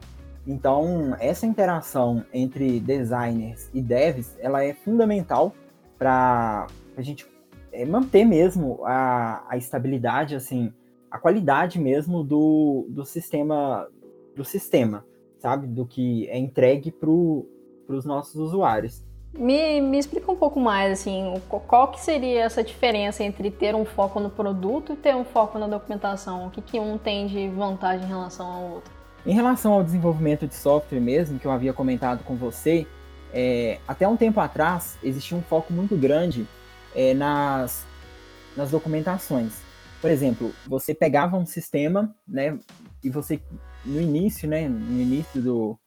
Então, 0.48 1.16
essa 1.20 1.46
interação 1.46 2.24
entre 2.34 2.80
designers 2.80 3.70
e 3.74 3.82
devs, 3.82 4.38
ela 4.40 4.64
é 4.64 4.74
fundamental 4.74 5.54
para 5.98 6.68
a 6.96 7.02
gente 7.02 7.26
é, 7.72 7.86
manter 7.86 8.26
mesmo 8.26 8.80
a, 8.86 9.44
a 9.50 9.58
estabilidade, 9.58 10.36
assim, 10.36 10.72
a 11.14 11.20
qualidade 11.20 11.80
mesmo 11.80 12.24
do, 12.24 12.88
do 12.90 13.06
sistema 13.06 13.88
do 14.36 14.44
sistema, 14.44 15.06
sabe? 15.38 15.68
Do 15.68 15.86
que 15.86 16.28
é 16.28 16.40
entregue 16.40 16.92
para 16.92 17.08
os 17.08 18.04
nossos 18.04 18.34
usuários. 18.36 19.04
Me, 19.32 19.80
me 19.80 20.00
explica 20.00 20.32
um 20.32 20.36
pouco 20.36 20.60
mais, 20.60 20.92
assim, 20.92 21.40
qual 21.48 21.90
que 21.90 22.02
seria 22.02 22.42
essa 22.42 22.64
diferença 22.64 23.24
entre 23.24 23.52
ter 23.52 23.76
um 23.76 23.86
foco 23.86 24.20
no 24.20 24.30
produto 24.30 24.94
e 24.94 24.96
ter 24.96 25.16
um 25.16 25.24
foco 25.24 25.60
na 25.60 25.68
documentação? 25.68 26.48
O 26.48 26.50
que, 26.50 26.62
que 26.62 26.80
um 26.80 26.98
tem 26.98 27.28
de 27.28 27.48
vantagem 27.50 28.06
em 28.06 28.10
relação 28.10 28.48
ao 28.48 28.64
outro? 28.64 28.92
Em 29.24 29.34
relação 29.34 29.74
ao 29.74 29.84
desenvolvimento 29.84 30.48
de 30.48 30.56
software 30.56 31.00
mesmo, 31.00 31.38
que 31.38 31.46
eu 31.46 31.52
havia 31.52 31.74
comentado 31.74 32.24
com 32.24 32.36
você, 32.36 32.88
é, 33.32 33.80
até 33.88 34.08
um 34.08 34.18
tempo 34.18 34.40
atrás 34.40 34.98
existia 35.04 35.38
um 35.38 35.44
foco 35.44 35.72
muito 35.72 35.96
grande 35.96 36.48
é, 36.96 37.14
nas, 37.14 37.86
nas 38.58 38.72
documentações. 38.72 39.63
Por 40.04 40.12
exemplo, 40.12 40.52
você 40.68 40.94
pegava 40.94 41.38
um 41.38 41.46
sistema, 41.46 42.14
né, 42.28 42.60
e 43.02 43.10
você 43.10 43.40
no 43.86 44.02
início, 44.02 44.50
né, 44.50 44.68
no 44.68 45.00
início 45.00 45.42
do, 45.42 45.80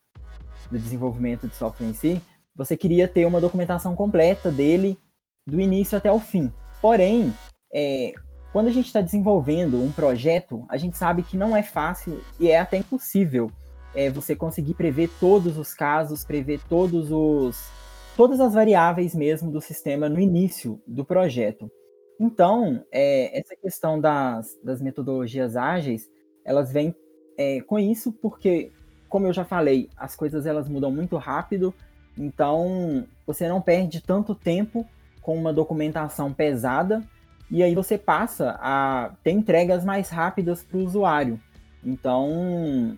do 0.70 0.78
desenvolvimento 0.78 1.46
de 1.46 1.54
software 1.54 1.86
em 1.86 1.92
si, 1.92 2.22
você 2.54 2.78
queria 2.78 3.06
ter 3.06 3.26
uma 3.26 3.42
documentação 3.42 3.94
completa 3.94 4.50
dele 4.50 4.98
do 5.46 5.60
início 5.60 5.98
até 5.98 6.10
o 6.10 6.18
fim. 6.18 6.50
Porém, 6.80 7.30
é, 7.70 8.14
quando 8.54 8.68
a 8.68 8.72
gente 8.72 8.86
está 8.86 9.02
desenvolvendo 9.02 9.82
um 9.82 9.92
projeto, 9.92 10.64
a 10.70 10.78
gente 10.78 10.96
sabe 10.96 11.22
que 11.22 11.36
não 11.36 11.54
é 11.54 11.62
fácil 11.62 12.18
e 12.40 12.50
é 12.50 12.58
até 12.58 12.78
impossível 12.78 13.52
é, 13.94 14.08
você 14.08 14.34
conseguir 14.34 14.72
prever 14.72 15.10
todos 15.20 15.58
os 15.58 15.74
casos, 15.74 16.24
prever 16.24 16.62
todos 16.70 17.12
os 17.12 17.68
todas 18.16 18.40
as 18.40 18.54
variáveis 18.54 19.14
mesmo 19.14 19.50
do 19.50 19.60
sistema 19.60 20.08
no 20.08 20.18
início 20.18 20.80
do 20.86 21.04
projeto. 21.04 21.70
Então, 22.18 22.84
é, 22.90 23.38
essa 23.38 23.54
questão 23.56 24.00
das, 24.00 24.58
das 24.62 24.80
metodologias 24.80 25.56
ágeis, 25.56 26.10
elas 26.44 26.72
vêm 26.72 26.94
é, 27.36 27.60
com 27.60 27.78
isso 27.78 28.12
porque, 28.12 28.72
como 29.08 29.26
eu 29.26 29.32
já 29.32 29.44
falei, 29.44 29.90
as 29.96 30.16
coisas 30.16 30.46
elas 30.46 30.68
mudam 30.68 30.90
muito 30.90 31.16
rápido 31.16 31.74
então, 32.16 33.06
você 33.26 33.48
não 33.48 33.60
perde 33.60 34.00
tanto 34.00 34.34
tempo 34.34 34.86
com 35.20 35.36
uma 35.36 35.52
documentação 35.52 36.32
pesada 36.32 37.02
e 37.50 37.62
aí 37.62 37.74
você 37.74 37.98
passa 37.98 38.58
a 38.60 39.12
ter 39.22 39.32
entregas 39.32 39.84
mais 39.84 40.08
rápidas 40.08 40.62
para 40.62 40.78
o 40.78 40.84
usuário. 40.84 41.38
Então, 41.84 42.96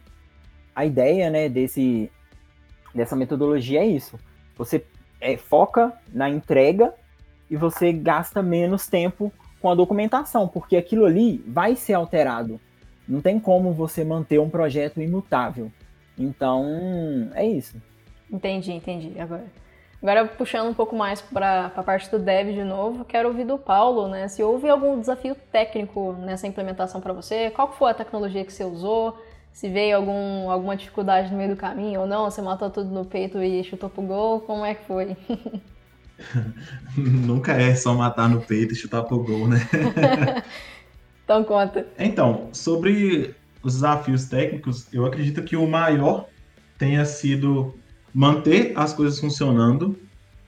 a 0.75 0.87
ideia 0.87 1.30
né, 1.30 1.48
desse, 1.48 2.10
dessa 2.94 3.16
metodologia 3.16 3.80
é 3.80 3.87
isso. 3.87 4.18
Você 4.56 4.84
é, 5.20 5.37
foca 5.37 5.92
na 6.12 6.30
entrega 6.30 6.94
e 7.50 7.56
você 7.56 7.92
gasta 7.92 8.42
menos 8.42 8.86
tempo 8.86 9.32
com 9.60 9.70
a 9.70 9.74
documentação, 9.74 10.46
porque 10.46 10.76
aquilo 10.76 11.04
ali 11.04 11.42
vai 11.46 11.74
ser 11.74 11.94
alterado. 11.94 12.60
Não 13.08 13.20
tem 13.20 13.40
como 13.40 13.72
você 13.72 14.04
manter 14.04 14.38
um 14.38 14.50
projeto 14.50 15.00
imutável. 15.00 15.72
Então, 16.18 17.30
é 17.34 17.46
isso. 17.46 17.80
Entendi, 18.30 18.72
entendi. 18.72 19.18
Agora, 19.18 19.44
agora 20.02 20.24
puxando 20.26 20.68
um 20.68 20.74
pouco 20.74 20.94
mais 20.94 21.20
para 21.20 21.72
a 21.74 21.82
parte 21.82 22.10
do 22.10 22.18
dev 22.18 22.52
de 22.52 22.64
novo, 22.64 23.04
quero 23.04 23.28
ouvir 23.28 23.44
do 23.44 23.56
Paulo, 23.56 24.08
né? 24.08 24.28
Se 24.28 24.42
houve 24.42 24.68
algum 24.68 25.00
desafio 25.00 25.34
técnico 25.50 26.12
nessa 26.12 26.46
implementação 26.46 27.00
para 27.00 27.12
você, 27.12 27.50
qual 27.50 27.72
foi 27.72 27.90
a 27.90 27.94
tecnologia 27.94 28.44
que 28.44 28.52
você 28.52 28.64
usou? 28.64 29.16
Se 29.52 29.68
veio 29.68 29.96
algum, 29.96 30.50
alguma 30.50 30.76
dificuldade 30.76 31.30
no 31.30 31.38
meio 31.38 31.50
do 31.50 31.56
caminho 31.56 32.02
ou 32.02 32.06
não, 32.06 32.30
você 32.30 32.42
matou 32.42 32.70
tudo 32.70 32.90
no 32.90 33.04
peito 33.04 33.42
e 33.42 33.64
chutou 33.64 33.88
pro 33.88 34.02
gol, 34.02 34.40
como 34.42 34.64
é 34.64 34.74
que 34.74 34.84
foi? 34.84 35.16
Nunca 36.96 37.52
é 37.52 37.75
só 37.75 37.94
matar 37.94 38.28
no 38.28 38.40
peito 38.40 38.72
e 38.72 38.76
chutar 38.76 39.02
pro 39.02 39.22
gol, 39.22 39.48
né? 39.48 39.58
então 41.25 41.44
conta. 41.44 41.87
Então, 41.98 42.48
sobre 42.52 43.34
os 43.62 43.75
desafios 43.75 44.26
técnicos, 44.26 44.87
eu 44.92 45.06
acredito 45.06 45.42
que 45.42 45.56
o 45.56 45.66
maior 45.66 46.26
tenha 46.76 47.04
sido 47.04 47.75
manter 48.14 48.72
as 48.76 48.92
coisas 48.92 49.18
funcionando, 49.18 49.98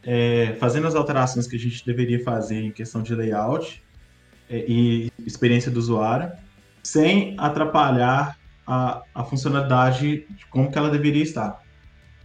é, 0.03 0.57
fazendo 0.59 0.87
as 0.87 0.95
alterações 0.95 1.47
que 1.47 1.57
a 1.57 1.59
gente 1.59 1.85
deveria 1.85 2.23
fazer 2.23 2.62
em 2.62 2.71
questão 2.71 3.03
de 3.03 3.15
layout 3.15 3.83
é, 4.49 4.65
e 4.67 5.12
experiência 5.27 5.71
do 5.71 5.79
usuário, 5.79 6.33
sem 6.83 7.35
atrapalhar 7.39 8.39
a, 8.67 9.03
a 9.15 9.25
funcionalidade 9.25 10.27
de 10.31 10.47
como 10.47 10.71
que 10.71 10.79
ela 10.79 10.91
deveria 10.91 11.23
estar. 11.23 11.62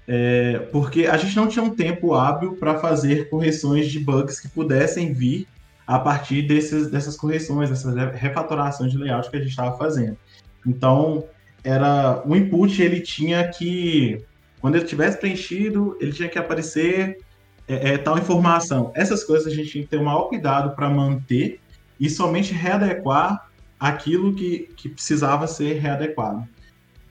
É, 0.07 0.59
porque 0.71 1.07
a 1.07 1.17
gente 1.17 1.35
não 1.35 1.47
tinha 1.47 1.63
um 1.63 1.75
tempo 1.75 2.13
hábil 2.13 2.55
para 2.57 2.77
fazer 2.77 3.29
correções 3.29 3.87
de 3.87 3.99
bugs 3.99 4.39
que 4.39 4.47
pudessem 4.47 5.13
vir 5.13 5.47
a 5.87 5.97
partir 5.97 6.43
desses, 6.43 6.89
dessas 6.89 7.15
correções, 7.15 7.69
dessas 7.69 7.95
refatorações 8.13 8.91
de 8.91 8.97
layout 8.97 9.29
que 9.29 9.37
a 9.37 9.39
gente 9.39 9.49
estava 9.49 9.77
fazendo. 9.77 10.17
Então, 10.65 11.25
era 11.63 12.21
o 12.25 12.35
input 12.35 12.81
ele 12.81 13.01
tinha 13.01 13.47
que 13.49 14.23
quando 14.65 14.77
ele 14.77 14.85
tivesse 14.85 15.19
preenchido, 15.19 15.95
ele 16.01 16.11
tinha 16.11 16.27
que 16.27 16.39
aparecer 16.39 17.19
é, 17.67 17.93
é, 17.93 17.97
tal 17.99 18.17
informação. 18.17 18.91
Essas 18.95 19.23
coisas 19.23 19.45
a 19.45 19.55
gente 19.55 19.71
tem 19.71 19.83
que 19.83 19.87
ter 19.87 19.97
o 19.97 20.03
maior 20.03 20.23
cuidado 20.23 20.75
para 20.75 20.89
manter 20.89 21.59
e 21.99 22.09
somente 22.09 22.51
readequar 22.51 23.47
aquilo 23.79 24.33
que, 24.33 24.71
que 24.75 24.89
precisava 24.89 25.45
ser 25.45 25.73
readequado. 25.79 26.47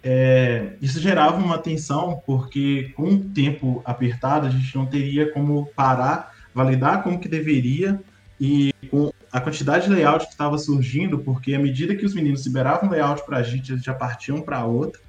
É, 0.07 0.75
isso 0.83 1.01
gerava 1.01 1.39
uma 1.39 1.57
tensão, 1.57 2.23
porque 2.27 2.93
com 2.95 3.05
o 3.05 3.25
tempo 3.25 3.81
apertado, 3.87 4.47
a 4.47 4.51
gente 4.51 4.77
não 4.77 4.85
teria 4.85 5.33
como 5.33 5.67
parar, 5.75 6.35
validar 6.55 7.03
como 7.03 7.19
que 7.19 7.27
deveria, 7.27 7.99
e 8.39 8.75
com 8.91 9.11
a 9.33 9.41
quantidade 9.41 9.87
de 9.87 9.95
layout 9.95 10.27
que 10.27 10.33
estava 10.33 10.59
surgindo, 10.59 11.19
porque 11.21 11.55
à 11.55 11.59
medida 11.59 11.97
que 11.97 12.05
os 12.05 12.15
meninos 12.15 12.45
liberavam 12.45 12.91
layout 12.91 13.25
para 13.25 13.39
a 13.39 13.43
gente, 13.43 13.73
eles 13.73 13.83
já 13.83 13.95
partiam 13.95 14.43
para 14.43 14.67
outra. 14.67 15.01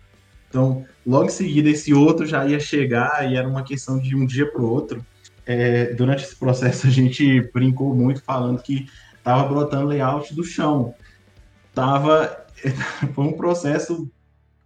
Então, 0.48 0.86
logo 1.06 1.26
em 1.26 1.30
seguida, 1.30 1.70
esse 1.70 1.94
outro 1.94 2.26
já 2.26 2.46
ia 2.46 2.60
chegar 2.60 3.30
e 3.30 3.36
era 3.36 3.48
uma 3.48 3.64
questão 3.64 4.00
de 4.00 4.16
um 4.16 4.26
dia 4.26 4.50
para 4.50 4.62
o 4.62 4.72
outro. 4.72 5.06
É, 5.46 5.94
durante 5.94 6.24
esse 6.24 6.36
processo, 6.38 6.88
a 6.88 6.90
gente 6.90 7.42
brincou 7.54 7.94
muito 7.94 8.24
falando 8.24 8.62
que 8.62 8.88
estava 9.18 9.44
brotando 9.44 9.88
layout 9.88 10.34
do 10.34 10.44
chão. 10.44 10.94
Tava, 11.74 12.46
foi 13.14 13.26
um 13.26 13.34
processo 13.34 14.10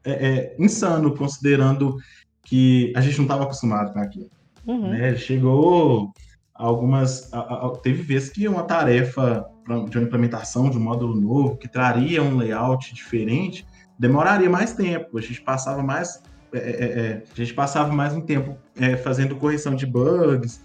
é, 0.10 0.28
é, 0.28 0.56
insano, 0.60 1.16
considerando 1.16 1.98
que 2.44 2.92
a 2.96 3.01
gente 3.01 3.18
não 3.18 3.25
estava 3.25 3.44
acostumado 3.44 3.94
com 3.94 4.00
aquilo. 4.00 4.30
Uhum. 4.66 4.89
Né? 4.89 5.16
Chegou 5.16 6.12
algumas. 6.54 7.32
A, 7.34 7.39
a, 7.39 7.70
teve 7.82 8.01
vezes 8.01 8.30
que 8.30 8.48
uma 8.48 8.63
tarefa 8.63 9.46
de 9.89 9.98
uma 9.98 10.04
implementação 10.04 10.70
de 10.70 10.78
um 10.78 10.82
módulo 10.82 11.20
novo, 11.20 11.58
que 11.58 11.68
traria 11.68 12.24
um 12.24 12.38
layout 12.38 12.94
diferente, 12.94 13.66
demoraria 13.98 14.50
mais 14.50 14.74
tempo. 14.74 15.18
A 15.18 15.22
gente 15.22 15.42
passava 15.42 15.84
mais. 15.84 16.22
É, 16.51 16.58
é, 16.58 16.62
é 16.62 17.24
a 17.32 17.36
gente 17.36 17.54
passava 17.54 17.94
mais 17.94 18.13
um 18.13 18.22
tempo 18.22 18.58
é, 18.80 18.98
fazendo 18.98 19.36
correção 19.36 19.75
de 19.75 19.86
bugs 19.86 20.63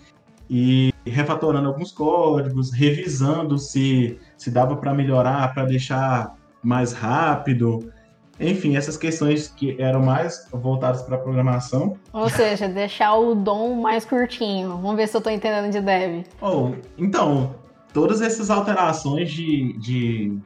e 0.48 0.92
refatorando 1.06 1.68
alguns 1.68 1.92
códigos, 1.92 2.72
revisando 2.72 3.58
se, 3.58 4.18
se 4.36 4.50
dava 4.50 4.76
para 4.76 4.94
melhorar, 4.94 5.52
para 5.52 5.64
deixar 5.64 6.34
mais 6.62 6.92
rápido. 6.92 7.92
Enfim, 8.38 8.76
essas 8.76 8.96
questões 8.96 9.48
que 9.48 9.80
eram 9.80 10.00
mais 10.02 10.48
voltadas 10.52 11.02
para 11.02 11.16
programação. 11.18 11.96
Ou 12.12 12.28
seja, 12.28 12.68
deixar 12.68 13.14
o 13.14 13.34
dom 13.34 13.80
mais 13.80 14.04
curtinho. 14.04 14.70
Vamos 14.70 14.96
ver 14.96 15.06
se 15.06 15.16
eu 15.16 15.18
estou 15.18 15.32
entendendo 15.32 15.70
de 15.70 15.80
dev. 15.80 16.24
Oh, 16.40 16.72
então, 16.98 17.54
todas 17.92 18.20
essas 18.20 18.50
alterações 18.50 19.30
de, 19.30 19.78
de 19.78 20.36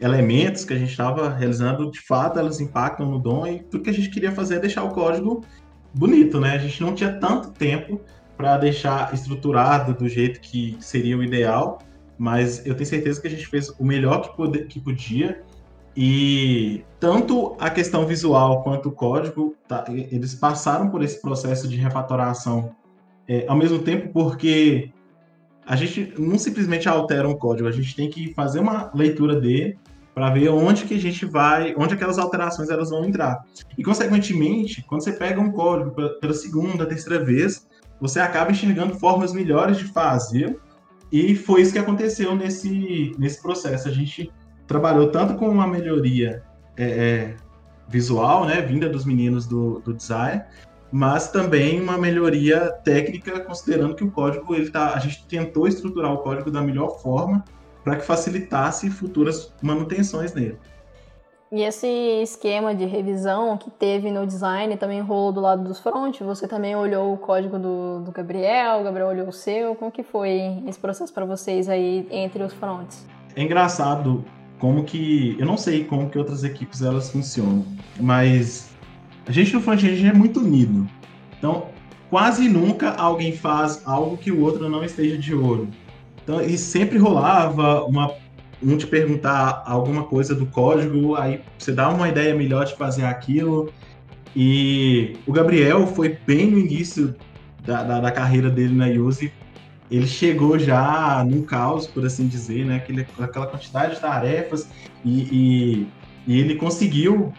elementos 0.00 0.64
que 0.64 0.74
a 0.74 0.76
gente 0.76 0.90
estava 0.90 1.28
realizando, 1.28 1.90
de 1.90 2.00
fato, 2.00 2.38
elas 2.38 2.60
impactam 2.60 3.06
no 3.06 3.18
dom 3.18 3.46
e 3.46 3.60
tudo 3.60 3.84
que 3.84 3.90
a 3.90 3.94
gente 3.94 4.10
queria 4.10 4.32
fazer 4.32 4.56
é 4.56 4.58
deixar 4.60 4.82
o 4.84 4.90
código 4.90 5.44
bonito, 5.94 6.40
né? 6.40 6.52
A 6.52 6.58
gente 6.58 6.80
não 6.80 6.94
tinha 6.94 7.12
tanto 7.18 7.50
tempo 7.50 8.00
para 8.36 8.56
deixar 8.56 9.12
estruturado 9.12 9.94
do 9.94 10.08
jeito 10.08 10.40
que 10.40 10.76
seria 10.78 11.16
o 11.16 11.24
ideal, 11.24 11.80
mas 12.16 12.64
eu 12.64 12.74
tenho 12.74 12.88
certeza 12.88 13.20
que 13.20 13.26
a 13.26 13.30
gente 13.30 13.46
fez 13.46 13.68
o 13.78 13.84
melhor 13.84 14.22
que, 14.22 14.36
pode, 14.36 14.64
que 14.64 14.80
podia. 14.80 15.42
E 16.00 16.84
tanto 17.00 17.56
a 17.58 17.68
questão 17.68 18.06
visual 18.06 18.62
quanto 18.62 18.88
o 18.88 18.92
código, 18.92 19.56
tá, 19.66 19.84
eles 19.88 20.32
passaram 20.32 20.90
por 20.90 21.02
esse 21.02 21.20
processo 21.20 21.66
de 21.66 21.74
refatoração 21.74 22.70
é, 23.26 23.44
ao 23.48 23.56
mesmo 23.56 23.80
tempo, 23.80 24.12
porque 24.12 24.92
a 25.66 25.74
gente 25.74 26.14
não 26.16 26.38
simplesmente 26.38 26.88
altera 26.88 27.26
um 27.26 27.34
código, 27.34 27.68
a 27.68 27.72
gente 27.72 27.96
tem 27.96 28.08
que 28.08 28.32
fazer 28.32 28.60
uma 28.60 28.92
leitura 28.94 29.40
dele 29.40 29.76
para 30.14 30.30
ver 30.30 30.50
onde 30.50 30.84
que 30.84 30.94
a 30.94 31.00
gente 31.00 31.26
vai, 31.26 31.74
onde 31.76 31.94
aquelas 31.94 32.16
alterações 32.16 32.70
elas 32.70 32.90
vão 32.90 33.04
entrar. 33.04 33.44
E 33.76 33.82
consequentemente, 33.82 34.82
quando 34.82 35.02
você 35.02 35.10
pega 35.10 35.40
um 35.40 35.50
código 35.50 35.90
pela 36.20 36.32
segunda, 36.32 36.86
terceira 36.86 37.24
vez, 37.24 37.66
você 38.00 38.20
acaba 38.20 38.52
enxergando 38.52 38.94
formas 38.94 39.32
melhores 39.32 39.76
de 39.76 39.86
fazer. 39.86 40.60
E 41.10 41.34
foi 41.34 41.62
isso 41.62 41.72
que 41.72 41.78
aconteceu 41.80 42.36
nesse, 42.36 43.16
nesse 43.18 43.42
processo. 43.42 43.88
A 43.88 43.90
gente 43.90 44.30
trabalhou 44.68 45.10
tanto 45.10 45.34
com 45.34 45.48
uma 45.48 45.66
melhoria 45.66 46.42
é, 46.76 46.84
é, 46.84 47.36
visual, 47.88 48.44
né, 48.44 48.60
vinda 48.60 48.88
dos 48.88 49.04
meninos 49.04 49.46
do, 49.46 49.80
do 49.80 49.94
design, 49.94 50.44
mas 50.92 51.30
também 51.32 51.80
uma 51.80 51.98
melhoria 51.98 52.70
técnica, 52.84 53.40
considerando 53.40 53.94
que 53.94 54.04
o 54.04 54.10
código 54.10 54.54
ele 54.54 54.70
tá, 54.70 54.94
a 54.94 54.98
gente 54.98 55.26
tentou 55.26 55.66
estruturar 55.66 56.12
o 56.12 56.18
código 56.18 56.50
da 56.50 56.60
melhor 56.60 57.00
forma 57.00 57.42
para 57.82 57.96
que 57.96 58.04
facilitasse 58.04 58.90
futuras 58.90 59.52
manutenções 59.62 60.34
nele. 60.34 60.58
E 61.50 61.62
esse 61.62 61.86
esquema 62.22 62.74
de 62.74 62.84
revisão 62.84 63.56
que 63.56 63.70
teve 63.70 64.10
no 64.10 64.26
design 64.26 64.76
também 64.76 65.00
rolou 65.00 65.32
do 65.32 65.40
lado 65.40 65.64
dos 65.64 65.80
front? 65.80 66.20
Você 66.20 66.46
também 66.46 66.76
olhou 66.76 67.14
o 67.14 67.16
código 67.16 67.58
do, 67.58 68.00
do 68.00 68.12
Gabriel, 68.12 68.80
o 68.80 68.84
Gabriel 68.84 69.08
olhou 69.08 69.28
o 69.28 69.32
seu? 69.32 69.74
Como 69.74 69.90
que 69.90 70.02
foi 70.02 70.62
esse 70.66 70.78
processo 70.78 71.12
para 71.12 71.24
vocês 71.24 71.66
aí 71.66 72.06
entre 72.10 72.42
os 72.42 72.52
fronts? 72.52 73.06
É 73.34 73.42
engraçado 73.42 74.22
como 74.58 74.84
que... 74.84 75.36
Eu 75.38 75.46
não 75.46 75.56
sei 75.56 75.84
como 75.84 76.08
que 76.10 76.18
outras 76.18 76.44
equipes 76.44 76.82
elas 76.82 77.10
funcionam, 77.10 77.64
mas 78.00 78.70
a 79.26 79.32
gente 79.32 79.54
no 79.54 79.60
front-end 79.60 80.06
é 80.06 80.12
muito 80.12 80.40
unido. 80.40 80.88
Então, 81.38 81.66
quase 82.10 82.48
nunca 82.48 82.90
alguém 82.92 83.36
faz 83.36 83.82
algo 83.84 84.16
que 84.16 84.32
o 84.32 84.40
outro 84.40 84.68
não 84.68 84.84
esteja 84.84 85.16
de 85.18 85.34
olho. 85.34 85.68
Então, 86.22 86.40
e 86.40 86.58
sempre 86.58 86.98
rolava 86.98 87.84
uma 87.84 88.12
um 88.62 88.76
te 88.76 88.86
perguntar 88.86 89.62
alguma 89.64 90.04
coisa 90.04 90.34
do 90.34 90.44
código, 90.46 91.14
aí 91.14 91.40
você 91.56 91.72
dá 91.72 91.88
uma 91.88 92.08
ideia 92.08 92.34
melhor 92.34 92.66
de 92.66 92.76
fazer 92.76 93.04
aquilo. 93.04 93.72
E 94.34 95.16
o 95.26 95.32
Gabriel 95.32 95.86
foi 95.86 96.18
bem 96.26 96.50
no 96.50 96.58
início 96.58 97.14
da, 97.64 97.82
da, 97.82 98.00
da 98.00 98.10
carreira 98.10 98.50
dele 98.50 98.74
na 98.74 98.86
Use. 98.86 99.32
Ele 99.90 100.06
chegou 100.06 100.58
já 100.58 101.24
num 101.24 101.42
caos, 101.42 101.86
por 101.86 102.04
assim 102.04 102.26
dizer, 102.26 102.64
né? 102.64 102.76
Aquele, 102.76 103.06
aquela 103.18 103.46
quantidade 103.46 103.94
de 103.94 104.00
tarefas 104.00 104.68
e, 105.04 105.20
e, 105.20 105.88
e 106.26 106.40
ele 106.40 106.56
conseguiu 106.56 107.32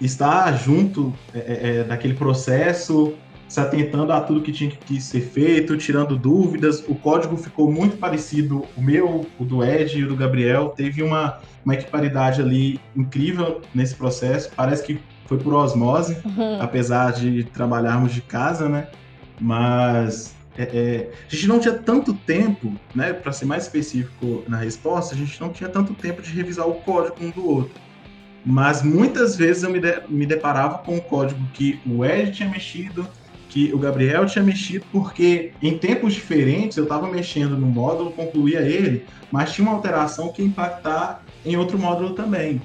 estar 0.00 0.52
junto 0.56 1.12
é, 1.34 1.38
é, 1.38 1.76
é 1.76 1.84
daquele 1.84 2.14
processo, 2.14 3.14
se 3.50 3.60
atentando 3.60 4.12
a 4.12 4.20
tudo 4.20 4.40
que 4.40 4.52
tinha 4.52 4.70
que 4.70 5.00
ser 5.00 5.22
feito, 5.22 5.76
tirando 5.76 6.16
dúvidas. 6.16 6.84
O 6.86 6.94
código 6.94 7.36
ficou 7.36 7.70
muito 7.70 7.96
parecido, 7.96 8.64
o 8.76 8.80
meu, 8.80 9.26
o 9.38 9.44
do 9.44 9.64
Ed 9.64 9.98
e 9.98 10.04
o 10.04 10.08
do 10.08 10.14
Gabriel. 10.14 10.68
Teve 10.68 11.02
uma, 11.02 11.40
uma 11.64 11.74
equiparidade 11.74 12.40
ali 12.40 12.78
incrível 12.96 13.60
nesse 13.74 13.96
processo. 13.96 14.52
Parece 14.54 14.84
que 14.84 15.00
foi 15.26 15.36
por 15.36 15.52
osmose, 15.52 16.16
uhum. 16.24 16.60
apesar 16.60 17.12
de 17.12 17.42
trabalharmos 17.42 18.14
de 18.14 18.20
casa, 18.20 18.68
né? 18.68 18.86
Mas 19.40 20.32
é, 20.60 20.76
é, 20.76 21.10
a 21.26 21.34
gente 21.34 21.46
não 21.48 21.58
tinha 21.58 21.74
tanto 21.74 22.12
tempo, 22.12 22.72
né? 22.94 23.14
Para 23.14 23.32
ser 23.32 23.46
mais 23.46 23.62
específico 23.62 24.44
na 24.46 24.58
resposta, 24.58 25.14
a 25.14 25.18
gente 25.18 25.40
não 25.40 25.48
tinha 25.50 25.70
tanto 25.70 25.94
tempo 25.94 26.20
de 26.20 26.30
revisar 26.32 26.68
o 26.68 26.74
código 26.74 27.16
um 27.22 27.30
do 27.30 27.48
outro. 27.48 27.80
Mas 28.44 28.82
muitas 28.82 29.36
vezes 29.36 29.62
eu 29.62 29.70
me, 29.70 29.80
de, 29.80 30.02
me 30.08 30.26
deparava 30.26 30.78
com 30.78 30.96
o 30.96 31.00
código 31.00 31.40
que 31.54 31.80
o 31.86 32.04
Ed 32.04 32.32
tinha 32.32 32.48
mexido, 32.48 33.06
que 33.48 33.72
o 33.72 33.78
Gabriel 33.78 34.26
tinha 34.26 34.44
mexido, 34.44 34.84
porque 34.92 35.52
em 35.62 35.78
tempos 35.78 36.12
diferentes 36.12 36.76
eu 36.76 36.84
estava 36.84 37.08
mexendo 37.08 37.56
no 37.56 37.66
módulo, 37.66 38.12
concluía 38.12 38.60
ele, 38.60 39.06
mas 39.30 39.52
tinha 39.52 39.66
uma 39.66 39.76
alteração 39.76 40.28
que 40.28 40.42
ia 40.42 40.48
impactar 40.48 41.24
em 41.44 41.56
outro 41.56 41.78
módulo 41.78 42.10
também. 42.10 42.60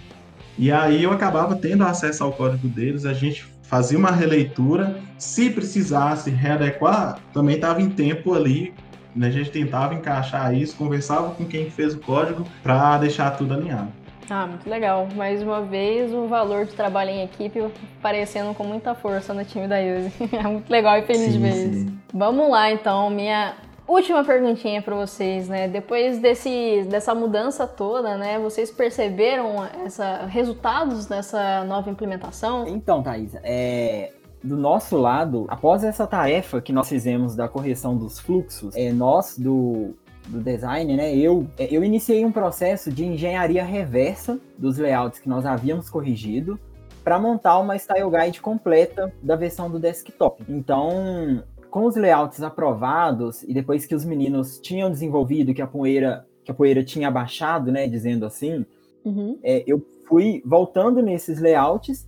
E 0.58 0.72
aí 0.72 1.04
eu 1.04 1.12
acabava 1.12 1.56
tendo 1.56 1.84
acesso 1.84 2.24
ao 2.24 2.32
código 2.32 2.68
deles, 2.68 3.06
a 3.06 3.14
gente 3.14 3.46
fazia 3.68 3.98
uma 3.98 4.12
releitura, 4.12 5.00
se 5.18 5.50
precisasse 5.50 6.30
readequar, 6.30 7.20
também 7.34 7.56
estava 7.56 7.82
em 7.82 7.90
tempo 7.90 8.34
ali, 8.34 8.74
né? 9.16 9.28
a 9.28 9.32
gente 9.32 9.52
tentava 9.52 9.94
encaixar 9.94 10.54
isso, 10.54 10.76
conversava 10.76 11.32
com 11.32 11.46
quem 11.46 11.70
fez 11.70 11.94
o 11.94 12.00
código 12.00 12.46
para 12.62 12.98
deixar 12.98 13.32
tudo 13.32 13.54
alinhado. 13.54 13.92
Ah, 14.30 14.48
muito 14.48 14.68
legal. 14.68 15.08
Mais 15.16 15.42
uma 15.44 15.62
vez, 15.62 16.12
o 16.12 16.28
valor 16.28 16.66
de 16.66 16.74
trabalho 16.74 17.12
em 17.12 17.24
equipe 17.24 17.60
aparecendo 18.00 18.56
com 18.56 18.64
muita 18.64 18.96
força 18.96 19.34
no 19.34 19.46
time 19.46 19.68
da 19.68 19.78
Yuzi. 19.78 20.12
É 20.34 20.44
muito 20.44 20.70
legal 20.70 20.98
e 20.98 21.04
feliz 21.04 21.26
sim, 21.26 21.32
de 21.34 21.38
ver 21.38 21.70
isso. 21.70 21.94
Vamos 22.12 22.50
lá, 22.50 22.72
então. 22.72 23.10
Minha 23.10 23.54
última 23.88 24.24
perguntinha 24.24 24.82
para 24.82 24.96
vocês, 24.96 25.48
né? 25.48 25.68
Depois 25.68 26.20
desse, 26.20 26.86
dessa 26.90 27.14
mudança 27.14 27.68
toda, 27.68 28.18
né? 28.18 28.40
Vocês 28.40 28.72
perceberam 28.72 29.64
essa, 29.86 30.26
resultados 30.26 31.06
dessa 31.06 31.64
nova 31.66 31.90
implementação? 31.90 32.68
Então, 32.68 33.02
Thaisa, 33.04 33.40
é, 33.44 34.12
do 34.44 34.58
nosso 34.58 34.98
lado, 34.98 35.46
após 35.48 35.84
essa 35.84 36.06
tarefa 36.08 36.62
que 36.62 36.74
nós 36.74 36.90
fizemos 36.90 37.36
da 37.36 37.48
correção 37.48 37.98
dos 37.98 38.20
fluxos, 38.20 38.76
é, 38.76 38.92
nós 38.92 39.38
do 39.38 39.96
do 40.28 40.42
design, 40.42 40.96
né, 40.96 41.16
eu, 41.16 41.48
eu 41.58 41.84
iniciei 41.84 42.26
um 42.26 42.32
processo 42.32 42.92
de 42.92 43.06
engenharia 43.06 43.64
reversa 43.64 44.40
dos 44.58 44.78
layouts 44.78 45.20
que 45.20 45.30
nós 45.30 45.46
havíamos 45.46 45.90
corrigido 45.90 46.60
para 47.04 47.20
montar 47.20 47.60
uma 47.60 47.76
style 47.78 48.10
guide 48.10 48.42
completa 48.42 49.14
da 49.22 49.36
versão 49.36 49.70
do 49.70 49.80
desktop. 49.80 50.44
Então, 50.50 51.44
com 51.76 51.88
os 51.88 51.98
layouts 51.98 52.42
aprovados 52.42 53.44
e 53.44 53.54
depois 53.54 53.86
que 53.86 53.94
os 53.94 54.06
meninos 54.06 54.58
tinham 54.60 54.90
desenvolvido 54.90 55.54
que 55.54 55.62
a 55.62 55.68
poeira 55.68 56.26
que 56.42 56.50
a 56.50 56.54
poeira 56.54 56.82
tinha 56.82 57.10
abaixado, 57.10 57.70
né, 57.70 57.86
dizendo 57.86 58.26
assim, 58.26 58.66
uhum. 59.04 59.38
é, 59.44 59.62
eu 59.68 59.86
fui 60.08 60.42
voltando 60.46 61.02
nesses 61.02 61.38
layouts 61.42 62.08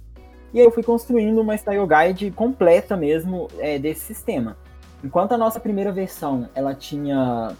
e 0.53 0.59
aí 0.61 0.65
eu 0.65 0.71
fui 0.71 0.83
construindo 0.83 1.41
uma 1.41 1.57
style 1.57 1.85
guide 1.85 2.31
completa 2.31 2.95
mesmo 2.95 3.49
é, 3.59 3.77
desse 3.77 4.05
sistema. 4.05 4.55
Enquanto 5.03 5.33
a 5.33 5.37
nossa 5.37 5.59
primeira 5.59 5.91
versão 5.91 6.47
ela 6.55 6.73
tinha 6.73 7.53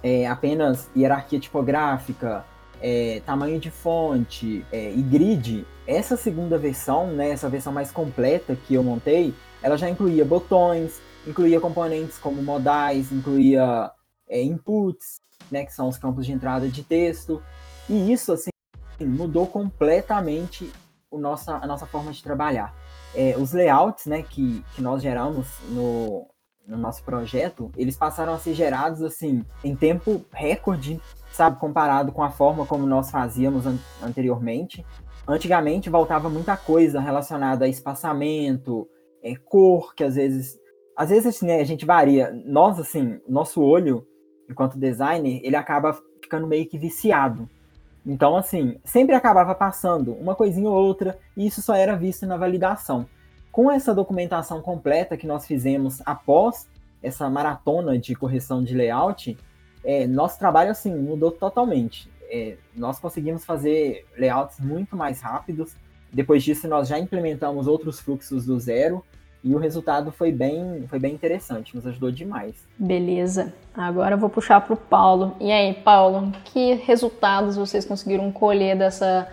é, 0.00 0.28
apenas 0.28 0.88
hierarquia 0.96 1.40
tipográfica, 1.40 2.44
é, 2.80 3.20
tamanho 3.26 3.58
de 3.58 3.72
fonte 3.72 4.64
é, 4.70 4.92
e 4.92 5.02
grid, 5.02 5.66
essa 5.88 6.16
segunda 6.16 6.56
versão, 6.56 7.08
né, 7.08 7.30
essa 7.30 7.48
versão 7.48 7.72
mais 7.72 7.90
completa 7.90 8.54
que 8.54 8.74
eu 8.74 8.84
montei, 8.84 9.34
ela 9.60 9.76
já 9.76 9.90
incluía 9.90 10.24
botões, 10.24 11.00
incluía 11.26 11.60
componentes 11.60 12.18
como 12.18 12.42
modais, 12.42 13.12
incluía 13.12 13.90
é, 14.28 14.42
inputs, 14.42 15.20
né, 15.50 15.64
que 15.64 15.72
são 15.72 15.88
os 15.88 15.98
campos 15.98 16.26
de 16.26 16.32
entrada 16.32 16.68
de 16.68 16.82
texto, 16.82 17.42
e 17.88 18.12
isso 18.12 18.32
assim 18.32 18.50
mudou 19.00 19.46
completamente 19.46 20.70
o 21.10 21.18
nossa, 21.18 21.56
a 21.56 21.66
nossa 21.66 21.86
forma 21.86 22.12
de 22.12 22.22
trabalhar. 22.22 22.74
É, 23.14 23.36
os 23.38 23.52
layouts 23.52 24.06
né, 24.06 24.22
que, 24.22 24.64
que 24.74 24.82
nós 24.82 25.02
geramos 25.02 25.46
no, 25.70 26.28
no 26.66 26.76
nosso 26.76 27.02
projeto, 27.02 27.72
eles 27.76 27.96
passaram 27.96 28.34
a 28.34 28.38
ser 28.38 28.54
gerados 28.54 29.02
assim 29.02 29.44
em 29.64 29.74
tempo 29.74 30.24
recorde, 30.32 31.00
sabe, 31.32 31.58
comparado 31.58 32.12
com 32.12 32.22
a 32.22 32.30
forma 32.30 32.66
como 32.66 32.86
nós 32.86 33.10
fazíamos 33.10 33.66
an 33.66 33.78
anteriormente. 34.02 34.84
antigamente 35.26 35.88
voltava 35.88 36.28
muita 36.28 36.56
coisa 36.56 37.00
relacionada 37.00 37.64
a 37.64 37.68
espaçamento, 37.68 38.86
é, 39.22 39.34
cor, 39.34 39.94
que 39.94 40.04
às 40.04 40.14
vezes. 40.14 40.58
Às 40.98 41.10
vezes 41.10 41.26
assim, 41.26 41.46
né, 41.46 41.60
a 41.60 41.64
gente 41.64 41.86
varia. 41.86 42.32
Nós, 42.44 42.76
assim, 42.80 43.20
nosso 43.28 43.62
olho, 43.62 44.04
enquanto 44.50 44.76
designer, 44.76 45.40
ele 45.44 45.54
acaba 45.54 45.96
ficando 46.20 46.44
meio 46.44 46.66
que 46.66 46.76
viciado. 46.76 47.48
Então, 48.04 48.36
assim, 48.36 48.80
sempre 48.84 49.14
acabava 49.14 49.54
passando 49.54 50.12
uma 50.14 50.34
coisinha 50.34 50.68
ou 50.68 50.74
outra, 50.74 51.16
e 51.36 51.46
isso 51.46 51.62
só 51.62 51.76
era 51.76 51.94
visto 51.94 52.26
na 52.26 52.36
validação. 52.36 53.06
Com 53.52 53.70
essa 53.70 53.94
documentação 53.94 54.60
completa 54.60 55.16
que 55.16 55.24
nós 55.24 55.46
fizemos 55.46 56.02
após 56.04 56.68
essa 57.00 57.30
maratona 57.30 57.96
de 57.96 58.16
correção 58.16 58.64
de 58.64 58.74
layout, 58.74 59.38
é, 59.84 60.04
nosso 60.04 60.36
trabalho, 60.36 60.72
assim, 60.72 60.92
mudou 60.92 61.30
totalmente. 61.30 62.10
É, 62.28 62.56
nós 62.74 62.98
conseguimos 62.98 63.44
fazer 63.44 64.04
layouts 64.18 64.58
muito 64.58 64.96
mais 64.96 65.20
rápidos. 65.20 65.76
Depois 66.12 66.42
disso, 66.42 66.66
nós 66.66 66.88
já 66.88 66.98
implementamos 66.98 67.68
outros 67.68 68.00
fluxos 68.00 68.44
do 68.46 68.58
zero 68.58 69.04
e 69.42 69.54
o 69.54 69.58
resultado 69.58 70.10
foi 70.10 70.32
bem, 70.32 70.84
foi 70.88 70.98
bem 70.98 71.14
interessante, 71.14 71.74
nos 71.74 71.86
ajudou 71.86 72.10
demais. 72.10 72.54
Beleza. 72.76 73.52
Agora 73.74 74.14
eu 74.14 74.18
vou 74.18 74.28
puxar 74.28 74.60
para 74.60 74.74
o 74.74 74.76
Paulo. 74.76 75.36
E 75.40 75.52
aí, 75.52 75.74
Paulo, 75.74 76.32
que 76.44 76.74
resultados 76.74 77.56
vocês 77.56 77.84
conseguiram 77.84 78.30
colher 78.32 78.76
dessa 78.76 79.28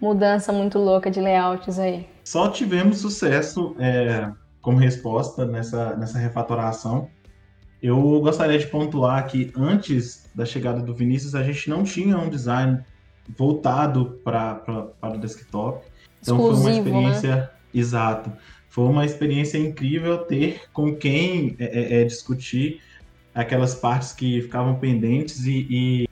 mudança 0.00 0.52
muito 0.52 0.78
louca 0.78 1.10
de 1.10 1.20
layouts 1.20 1.78
aí? 1.78 2.06
Só 2.24 2.48
tivemos 2.48 2.98
sucesso 2.98 3.74
é, 3.78 4.30
como 4.62 4.78
resposta 4.78 5.44
nessa, 5.44 5.96
nessa 5.96 6.18
refatoração. 6.18 7.08
Eu 7.82 8.20
gostaria 8.20 8.58
de 8.58 8.66
pontuar 8.66 9.26
que 9.26 9.52
antes 9.56 10.30
da 10.34 10.44
chegada 10.44 10.80
do 10.80 10.94
Vinícius, 10.94 11.34
a 11.34 11.42
gente 11.42 11.68
não 11.68 11.82
tinha 11.82 12.16
um 12.16 12.28
design 12.28 12.84
voltado 13.36 14.20
para 14.22 14.92
o 15.02 15.18
desktop. 15.18 15.84
Então 16.22 16.36
Exclusivo, 16.36 16.62
foi 16.62 16.92
uma 16.92 17.10
experiência. 17.10 17.36
Né? 17.36 17.48
Exato. 17.72 18.32
Foi 18.70 18.84
uma 18.84 19.04
experiência 19.04 19.58
incrível 19.58 20.18
ter 20.18 20.62
com 20.72 20.94
quem 20.94 21.56
é, 21.58 21.64
é, 21.64 22.00
é, 22.00 22.04
discutir 22.04 22.80
aquelas 23.34 23.74
partes 23.74 24.12
que 24.12 24.40
ficavam 24.42 24.76
pendentes 24.76 25.44
e, 25.44 25.66
e, 25.68 26.08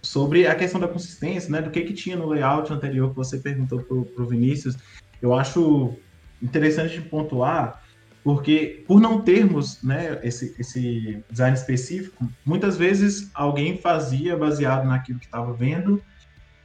sobre 0.00 0.46
a 0.46 0.54
questão 0.54 0.80
da 0.80 0.86
consistência, 0.86 1.50
né? 1.50 1.60
Do 1.60 1.70
que, 1.70 1.82
que 1.82 1.92
tinha 1.92 2.16
no 2.16 2.28
layout 2.28 2.72
anterior 2.72 3.10
que 3.10 3.16
você 3.16 3.36
perguntou 3.36 3.82
para 3.82 4.22
o 4.22 4.26
Vinícius. 4.26 4.76
Eu 5.20 5.34
acho 5.34 5.94
interessante 6.40 6.94
de 6.94 7.00
pontuar, 7.00 7.82
porque 8.22 8.84
por 8.86 9.00
não 9.00 9.20
termos 9.20 9.82
né, 9.82 10.20
esse, 10.22 10.54
esse 10.60 11.22
design 11.28 11.56
específico, 11.56 12.28
muitas 12.44 12.76
vezes 12.76 13.28
alguém 13.34 13.76
fazia 13.76 14.36
baseado 14.36 14.86
naquilo 14.86 15.18
que 15.18 15.26
estava 15.26 15.52
vendo, 15.52 16.00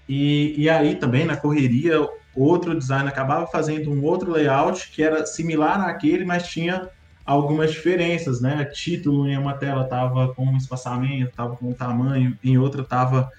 e, 0.08 0.54
e 0.58 0.70
aí 0.70 0.96
também 0.96 1.26
na 1.26 1.36
correria 1.36 2.08
outro 2.44 2.78
design 2.78 3.08
acabava 3.08 3.48
fazendo 3.48 3.92
um 3.92 4.04
outro 4.04 4.32
layout 4.32 4.92
que 4.92 5.02
era 5.02 5.26
similar 5.26 5.82
àquele, 5.82 6.26
mas 6.26 6.48
tinha 6.48 6.90
algumas 7.26 7.72
diferenças, 7.72 8.40
né? 8.40 8.64
Título 8.66 9.28
em 9.28 9.38
uma 9.38 9.54
tela 9.54 9.84
estava 9.84 10.34
com 10.34 10.46
um 10.46 10.58
espaçamento, 10.58 11.30
estava 11.30 11.56
com 11.56 11.70
um 11.70 11.74
tamanho, 11.74 12.38
em 12.44 12.58
outra 12.58 12.82
estava 12.82 13.30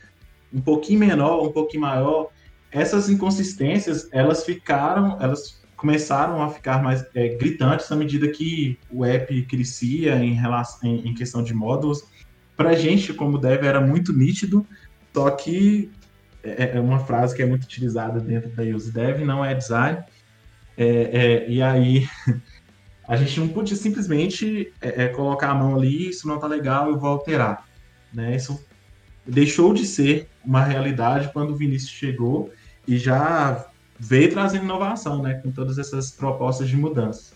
um 0.52 0.60
pouquinho 0.60 1.00
menor, 1.00 1.42
um 1.46 1.52
pouquinho 1.52 1.82
maior. 1.82 2.28
Essas 2.70 3.08
inconsistências, 3.08 4.08
elas 4.12 4.44
ficaram, 4.44 5.16
elas 5.20 5.62
começaram 5.76 6.42
a 6.42 6.50
ficar 6.50 6.82
mais 6.82 7.06
é, 7.14 7.28
gritantes 7.28 7.90
à 7.90 7.96
medida 7.96 8.28
que 8.28 8.78
o 8.90 9.04
app 9.04 9.42
crescia 9.42 10.16
em, 10.16 10.34
relação, 10.34 10.80
em, 10.88 11.08
em 11.08 11.14
questão 11.14 11.42
de 11.42 11.54
módulos. 11.54 12.04
Para 12.56 12.70
a 12.70 12.74
gente, 12.74 13.14
como 13.14 13.38
dev, 13.38 13.64
era 13.64 13.80
muito 13.80 14.12
nítido, 14.12 14.66
só 15.14 15.30
que 15.30 15.90
é, 16.42 16.76
é 16.76 16.80
uma 16.80 17.00
frase 17.00 17.34
que 17.34 17.42
é 17.42 17.46
muito 17.46 17.64
utilizada 17.64 18.20
dentro 18.20 18.50
da 18.50 18.62
use 18.62 18.92
dev, 18.92 19.20
não 19.24 19.44
é 19.44 19.54
design. 19.54 20.02
É, 20.76 20.86
é, 20.86 21.50
e 21.50 21.60
aí 21.60 22.08
a 23.08 23.16
gente 23.16 23.40
não 23.40 23.48
podia 23.48 23.76
simplesmente 23.76 24.72
é, 24.80 25.04
é, 25.04 25.08
colocar 25.08 25.50
a 25.50 25.54
mão 25.54 25.74
ali, 25.74 26.08
isso 26.08 26.28
não 26.28 26.36
está 26.36 26.46
legal, 26.46 26.88
eu 26.88 26.98
vou 26.98 27.10
alterar. 27.10 27.66
Né? 28.12 28.36
Isso 28.36 28.64
deixou 29.26 29.74
de 29.74 29.84
ser 29.84 30.28
uma 30.44 30.62
realidade 30.62 31.30
quando 31.32 31.50
o 31.50 31.56
Vinícius 31.56 31.90
chegou 31.90 32.50
e 32.86 32.96
já 32.96 33.66
veio 33.98 34.30
trazendo 34.30 34.64
inovação, 34.64 35.22
né, 35.22 35.34
com 35.34 35.50
todas 35.50 35.76
essas 35.76 36.10
propostas 36.10 36.68
de 36.68 36.76
mudança. 36.76 37.34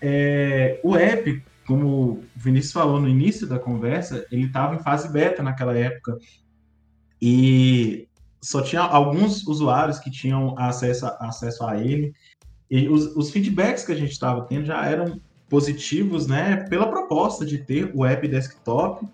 É, 0.00 0.78
o 0.84 0.94
app, 0.96 1.42
como 1.66 1.86
o 1.86 2.24
Vinícius 2.36 2.72
falou 2.72 3.00
no 3.00 3.08
início 3.08 3.46
da 3.46 3.58
conversa, 3.58 4.26
ele 4.30 4.46
estava 4.46 4.74
em 4.74 4.78
fase 4.78 5.10
beta 5.10 5.42
naquela 5.42 5.76
época 5.76 6.18
e 7.20 8.06
só 8.40 8.62
tinha 8.62 8.82
alguns 8.82 9.46
usuários 9.46 9.98
que 9.98 10.10
tinham 10.10 10.54
acesso 10.58 11.06
a, 11.06 11.28
acesso 11.28 11.64
a 11.64 11.76
ele. 11.76 12.14
E 12.70 12.88
os, 12.88 13.16
os 13.16 13.30
feedbacks 13.30 13.84
que 13.84 13.92
a 13.92 13.96
gente 13.96 14.12
estava 14.12 14.42
tendo 14.42 14.64
já 14.64 14.84
eram 14.84 15.20
positivos, 15.48 16.26
né? 16.26 16.56
Pela 16.68 16.86
proposta 16.88 17.44
de 17.44 17.58
ter 17.58 17.90
o 17.94 18.04
app 18.04 18.26
desktop. 18.28 19.06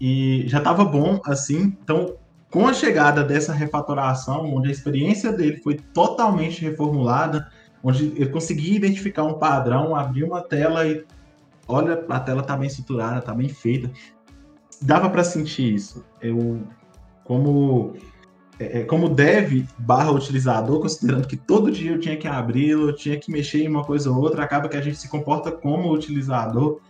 E 0.00 0.44
já 0.46 0.58
estava 0.58 0.84
bom 0.84 1.20
assim. 1.24 1.76
Então, 1.82 2.16
com 2.50 2.66
a 2.66 2.72
chegada 2.72 3.22
dessa 3.22 3.52
refatoração, 3.52 4.54
onde 4.54 4.68
a 4.68 4.72
experiência 4.72 5.32
dele 5.32 5.58
foi 5.58 5.74
totalmente 5.74 6.62
reformulada, 6.62 7.50
onde 7.82 8.06
ele 8.16 8.30
conseguia 8.30 8.76
identificar 8.76 9.24
um 9.24 9.34
padrão, 9.34 9.94
abrir 9.94 10.24
uma 10.24 10.40
tela 10.40 10.86
e 10.86 11.04
olha, 11.66 12.04
a 12.08 12.20
tela 12.20 12.40
está 12.40 12.56
bem 12.56 12.68
estruturada, 12.68 13.18
está 13.18 13.34
bem 13.34 13.48
feita. 13.48 13.90
Dava 14.80 15.10
para 15.10 15.24
sentir 15.24 15.74
isso. 15.74 16.04
Eu, 16.20 16.62
como 17.24 17.94
é, 18.58 18.80
é, 18.80 18.84
como 18.84 19.08
dev 19.08 19.66
barra 19.78 20.10
utilizador, 20.10 20.80
considerando 20.80 21.28
que 21.28 21.36
todo 21.36 21.70
dia 21.70 21.92
eu 21.92 22.00
tinha 22.00 22.16
que 22.16 22.26
abri-lo, 22.26 22.88
eu 22.88 22.96
tinha 22.96 23.18
que 23.18 23.30
mexer 23.30 23.62
em 23.62 23.68
uma 23.68 23.84
coisa 23.84 24.10
ou 24.10 24.20
outra, 24.20 24.42
acaba 24.42 24.68
que 24.68 24.76
a 24.76 24.80
gente 24.80 24.98
se 24.98 25.08
comporta 25.08 25.52
como 25.52 25.92
utilizador 25.92 26.80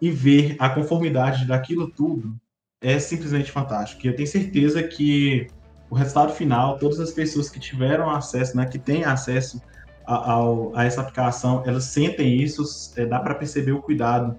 e 0.00 0.10
ver 0.10 0.56
a 0.58 0.70
conformidade 0.70 1.46
daquilo 1.46 1.90
tudo 1.90 2.34
é 2.80 2.98
simplesmente 2.98 3.52
fantástico. 3.52 4.06
E 4.06 4.08
eu 4.08 4.16
tenho 4.16 4.26
certeza 4.26 4.82
que 4.82 5.46
o 5.90 5.94
resultado 5.94 6.32
final, 6.32 6.78
todas 6.78 6.98
as 6.98 7.10
pessoas 7.10 7.50
que 7.50 7.60
tiveram 7.60 8.08
acesso, 8.08 8.56
né, 8.56 8.64
que 8.64 8.78
têm 8.78 9.04
acesso 9.04 9.60
a, 10.06 10.32
a, 10.32 10.38
a 10.74 10.84
essa 10.84 11.02
aplicação, 11.02 11.62
elas 11.66 11.84
sentem 11.84 12.40
isso, 12.40 12.64
é, 12.96 13.04
dá 13.04 13.20
para 13.20 13.34
perceber 13.34 13.72
o 13.72 13.82
cuidado 13.82 14.36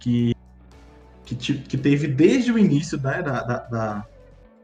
que, 0.00 0.34
que, 1.24 1.36
que, 1.36 1.78
teve 1.78 2.08
desde 2.08 2.50
o 2.50 2.58
início 2.58 3.00
né, 3.00 3.22
da, 3.22 3.42
da, 3.42 3.58
da 3.58 4.06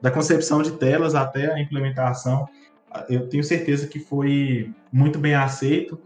da 0.00 0.10
concepção 0.10 0.62
de 0.62 0.72
telas 0.72 1.14
até 1.14 1.52
a 1.52 1.60
implementação, 1.60 2.48
eu 3.08 3.28
tenho 3.28 3.44
certeza 3.44 3.86
que 3.86 4.00
foi 4.00 4.72
muito 4.92 5.18
bem 5.18 5.34
aceito. 5.34 5.98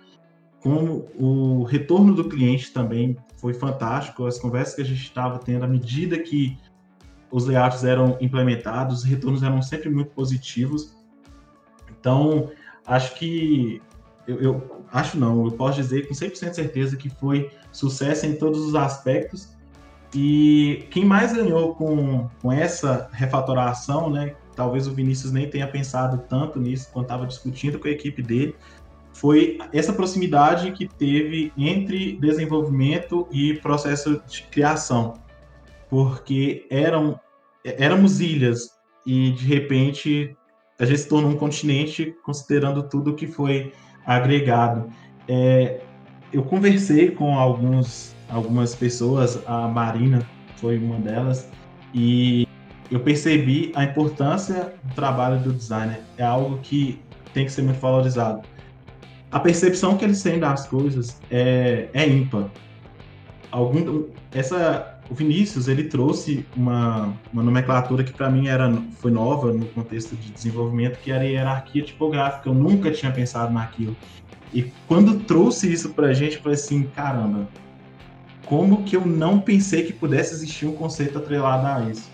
Como 0.61 1.09
o 1.15 1.63
retorno 1.65 2.15
do 2.15 2.29
cliente 2.29 2.73
também 2.73 3.17
foi 3.37 3.55
fantástico, 3.55 4.27
as 4.27 4.39
conversas 4.39 4.75
que 4.75 4.83
a 4.83 4.85
gente 4.85 5.03
estava 5.03 5.39
tendo 5.39 5.65
à 5.65 5.69
medida 5.69 6.19
que 6.19 6.59
os 7.31 7.47
layouts 7.47 7.85
eram 7.85 8.17
implementados, 8.21 8.99
os 9.01 9.05
retornos 9.05 9.43
eram 9.43 9.61
sempre 9.61 9.91
muito 9.91 10.11
positivos. 10.11 10.95
Então, 11.91 12.51
acho 12.87 13.15
que 13.17 13.83
eu, 14.27 14.41
eu 14.41 14.85
acho 14.93 15.19
não, 15.19 15.45
eu 15.45 15.53
posso 15.53 15.77
dizer 15.77 16.07
com 16.07 16.15
100% 16.15 16.55
certeza 16.55 16.97
que 16.97 17.11
foi 17.11 17.51
sucesso 17.73 18.27
em 18.27 18.37
todos 18.37 18.61
os 18.61 18.75
aspectos 18.75 19.54
e 20.15 20.87
quem 20.91 21.05
mais 21.05 21.33
ganhou 21.33 21.75
com, 21.75 22.29
com 22.41 22.53
essa 22.53 23.09
refatoração, 23.13 24.09
né? 24.09 24.35
Talvez 24.55 24.87
o 24.87 24.95
Vinícius 24.95 25.33
nem 25.33 25.51
tenha 25.51 25.67
pensado 25.67 26.23
tanto 26.29 26.61
nisso 26.61 26.89
quando 26.93 27.07
estava 27.07 27.27
discutindo 27.27 27.79
com 27.79 27.89
a 27.89 27.91
equipe 27.91 28.23
dele, 28.23 28.55
foi 29.13 29.59
essa 29.73 29.93
proximidade 29.93 30.71
que 30.73 30.87
teve 30.87 31.53
entre 31.57 32.17
desenvolvimento 32.17 33.27
e 33.33 33.55
processo 33.55 34.23
de 34.29 34.43
criação, 34.45 35.15
porque 35.89 36.67
eram 36.71 37.19
éramos 37.65 38.21
ilhas 38.21 38.75
e 39.07 39.31
de 39.31 39.47
repente 39.47 40.37
a 40.79 40.85
gente 40.85 41.01
se 41.01 41.09
tornou 41.09 41.31
um 41.31 41.37
continente 41.37 42.15
considerando 42.23 42.83
tudo 42.83 43.15
que 43.15 43.27
foi 43.27 43.73
agregado. 44.05 44.91
É, 45.27 45.81
eu 46.33 46.43
conversei 46.43 47.11
com 47.11 47.39
alguns 47.39 48.15
algumas 48.29 48.75
pessoas, 48.75 49.41
a 49.47 49.69
Marina 49.69 50.27
foi 50.57 50.79
uma 50.79 50.99
delas, 50.99 51.49
e 51.93 52.47
eu 52.91 53.01
percebi 53.01 53.73
a 53.75 53.85
importância 53.85 54.73
do 54.83 54.95
trabalho 54.95 55.41
do 55.41 55.53
designer. 55.53 56.01
É 56.19 56.25
algo 56.25 56.59
que 56.59 57.01
tem 57.33 57.45
que 57.45 57.53
ser 57.53 57.63
muito 57.63 57.81
valorizado. 57.81 58.43
A 59.31 59.41
percepção 59.41 59.97
que 59.97 60.05
eles 60.05 60.23
têm 60.23 60.39
das 60.39 60.67
coisas 60.67 61.21
é, 61.31 61.89
é 61.93 62.09
ímpar. 62.09 62.49
Algum, 63.51 64.05
essa, 64.33 65.01
o 65.11 65.15
Vinícius 65.15 65.67
ele 65.67 65.85
trouxe 65.85 66.47
uma, 66.57 67.13
uma 67.33 67.43
nomenclatura 67.43 68.05
que 68.05 68.13
para 68.13 68.31
mim 68.31 68.47
era 68.47 68.73
foi 68.99 69.11
nova 69.11 69.53
no 69.53 69.67
contexto 69.67 70.15
de 70.17 70.31
desenvolvimento, 70.31 70.99
que 71.01 71.11
era 71.11 71.23
a 71.23 71.27
hierarquia 71.27 71.83
tipográfica. 71.83 72.49
Eu 72.49 72.55
nunca 72.55 72.91
tinha 72.91 73.11
pensado 73.11 73.53
naquilo. 73.53 73.97
E 74.53 74.71
quando 74.87 75.19
trouxe 75.21 75.73
isso 75.73 75.91
para 75.91 76.09
a 76.09 76.13
gente, 76.13 76.37
eu 76.37 76.43
falei 76.43 76.55
assim, 76.55 76.85
caramba, 76.95 77.49
como 78.47 78.83
que 78.85 78.97
eu 78.97 79.07
não 79.07 79.41
pensei 79.41 79.85
que 79.85 79.93
pudesse 79.93 80.35
existir 80.35 80.67
um 80.67 80.73
conceito 80.73 81.19
atrelado 81.19 81.67
a 81.67 81.91
isso. 81.91 82.11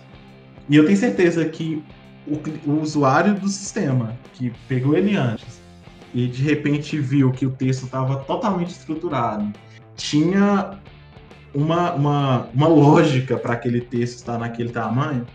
E 0.69 0.75
eu 0.75 0.85
tenho 0.85 0.97
certeza 0.97 1.43
que 1.45 1.83
o, 2.27 2.69
o 2.69 2.81
usuário 2.81 3.35
do 3.35 3.47
sistema, 3.47 4.17
que 4.33 4.51
pegou 4.67 4.95
ele 4.95 5.15
antes, 5.15 5.61
e 6.13 6.27
de 6.27 6.43
repente 6.43 6.99
viu 6.99 7.31
que 7.31 7.45
o 7.45 7.51
texto 7.51 7.85
estava 7.85 8.17
totalmente 8.17 8.69
estruturado, 8.69 9.51
tinha 9.95 10.79
uma, 11.53 11.93
uma, 11.93 12.47
uma 12.53 12.67
lógica 12.67 13.37
para 13.37 13.53
aquele 13.53 13.81
texto 13.81 14.17
estar 14.17 14.37
naquele 14.37 14.69
tamanho, 14.69 15.25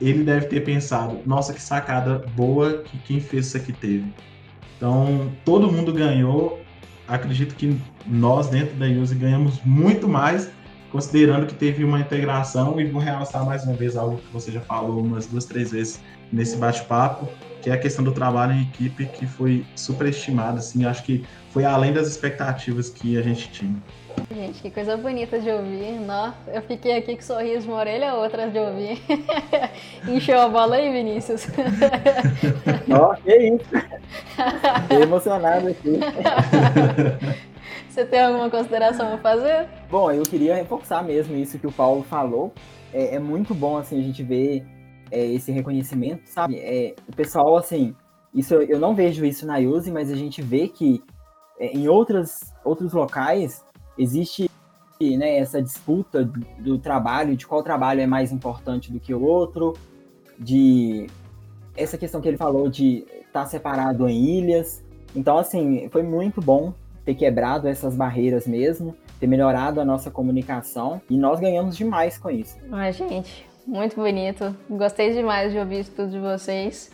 ele 0.00 0.22
deve 0.22 0.46
ter 0.46 0.60
pensado: 0.60 1.20
nossa, 1.24 1.52
que 1.52 1.60
sacada 1.60 2.24
boa 2.34 2.82
que 2.82 2.98
quem 2.98 3.20
fez 3.20 3.46
isso 3.46 3.56
aqui 3.56 3.72
teve. 3.72 4.12
Então, 4.76 5.32
todo 5.44 5.72
mundo 5.72 5.92
ganhou. 5.92 6.60
Acredito 7.08 7.54
que 7.54 7.78
nós, 8.06 8.48
dentro 8.48 8.74
da 8.76 8.86
Use, 8.86 9.14
ganhamos 9.14 9.60
muito 9.64 10.08
mais, 10.08 10.50
considerando 10.90 11.46
que 11.46 11.54
teve 11.54 11.84
uma 11.84 12.00
integração. 12.00 12.80
E 12.80 12.84
vou 12.86 13.00
realçar 13.00 13.44
mais 13.44 13.64
uma 13.64 13.74
vez 13.74 13.96
algo 13.96 14.18
que 14.18 14.32
você 14.32 14.50
já 14.50 14.60
falou 14.60 15.00
umas 15.00 15.26
duas, 15.26 15.44
três 15.44 15.70
vezes 15.70 16.00
nesse 16.32 16.56
bate-papo, 16.56 17.28
que 17.62 17.70
é 17.70 17.72
a 17.72 17.78
questão 17.78 18.04
do 18.04 18.12
trabalho 18.12 18.52
em 18.52 18.62
equipe, 18.62 19.06
que 19.06 19.26
foi 19.26 19.64
superestimado. 19.74 20.58
Assim, 20.58 20.84
acho 20.84 21.02
que 21.02 21.24
foi 21.50 21.64
além 21.64 21.92
das 21.92 22.06
expectativas 22.06 22.90
que 22.90 23.18
a 23.18 23.22
gente 23.22 23.50
tinha. 23.50 23.76
Gente, 24.34 24.60
que 24.62 24.70
coisa 24.70 24.96
bonita 24.96 25.38
de 25.38 25.50
ouvir. 25.50 26.00
Nossa, 26.00 26.36
eu 26.52 26.62
fiquei 26.62 26.96
aqui 26.96 27.16
com 27.16 27.22
sorriso 27.22 27.62
de 27.62 27.68
uma 27.68 27.78
orelha 27.78 28.10
a 28.10 28.14
outra 28.14 28.48
de 28.48 28.58
ouvir. 28.58 29.00
Encheu 30.08 30.40
a 30.40 30.48
bola 30.48 30.76
aí, 30.76 30.90
Vinícius. 30.90 31.46
Ó, 32.90 33.12
oh, 33.12 33.16
que 33.22 33.36
isso. 33.36 33.64
Fiquei 34.82 35.02
emocionado 35.02 35.68
aqui. 35.68 35.98
Você 37.88 38.04
tem 38.04 38.20
alguma 38.20 38.50
consideração 38.50 39.14
a 39.14 39.18
fazer? 39.18 39.68
Bom, 39.90 40.10
eu 40.10 40.22
queria 40.22 40.54
reforçar 40.54 41.02
mesmo 41.02 41.34
isso 41.36 41.58
que 41.58 41.66
o 41.66 41.72
Paulo 41.72 42.02
falou. 42.02 42.52
É, 42.92 43.14
é 43.14 43.18
muito 43.18 43.54
bom, 43.54 43.78
assim, 43.78 43.98
a 43.98 44.02
gente 44.02 44.22
ver 44.22 44.66
é, 45.10 45.24
esse 45.26 45.52
reconhecimento, 45.52 46.22
sabe? 46.26 46.58
É, 46.58 46.94
o 47.08 47.14
pessoal, 47.14 47.56
assim, 47.56 47.94
isso 48.34 48.54
eu 48.54 48.78
não 48.78 48.94
vejo 48.94 49.24
isso 49.24 49.46
na 49.46 49.58
Use, 49.58 49.90
mas 49.90 50.10
a 50.10 50.16
gente 50.16 50.42
vê 50.42 50.68
que 50.68 51.02
é, 51.58 51.68
em 51.68 51.88
outras, 51.88 52.52
outros 52.64 52.92
locais 52.92 53.64
existe 53.98 54.50
né, 55.00 55.38
essa 55.38 55.60
disputa 55.60 56.24
do, 56.58 56.78
trabalho, 56.78 57.36
de 57.36 57.46
qual 57.46 57.62
trabalho 57.62 58.00
é 58.00 58.06
mais 58.06 58.32
importante 58.32 58.90
do 58.90 58.98
que 58.98 59.12
o 59.12 59.22
outro, 59.22 59.74
de 60.38 61.06
essa 61.76 61.98
questão 61.98 62.20
que 62.20 62.28
ele 62.28 62.36
falou 62.36 62.68
de 62.68 63.04
estar 63.26 63.42
tá 63.42 63.46
separado 63.46 64.08
em 64.08 64.38
ilhas. 64.38 64.82
Então, 65.14 65.38
assim, 65.38 65.88
foi 65.90 66.02
muito 66.02 66.40
bom 66.40 66.72
ter 67.04 67.14
quebrado 67.14 67.68
essas 67.68 67.94
barreiras 67.94 68.46
mesmo, 68.46 68.96
ter 69.20 69.26
melhorado 69.26 69.80
a 69.80 69.84
nossa 69.84 70.10
comunicação 70.10 71.00
e 71.08 71.16
nós 71.16 71.38
ganhamos 71.38 71.76
demais 71.76 72.18
com 72.18 72.30
isso. 72.30 72.56
Ai, 72.72 72.92
gente, 72.92 73.46
muito 73.66 73.96
bonito. 73.96 74.56
Gostei 74.70 75.12
demais 75.12 75.52
de 75.52 75.58
ouvir 75.58 75.80
isso 75.80 75.90
tudo 75.90 76.10
de 76.10 76.18
vocês. 76.18 76.90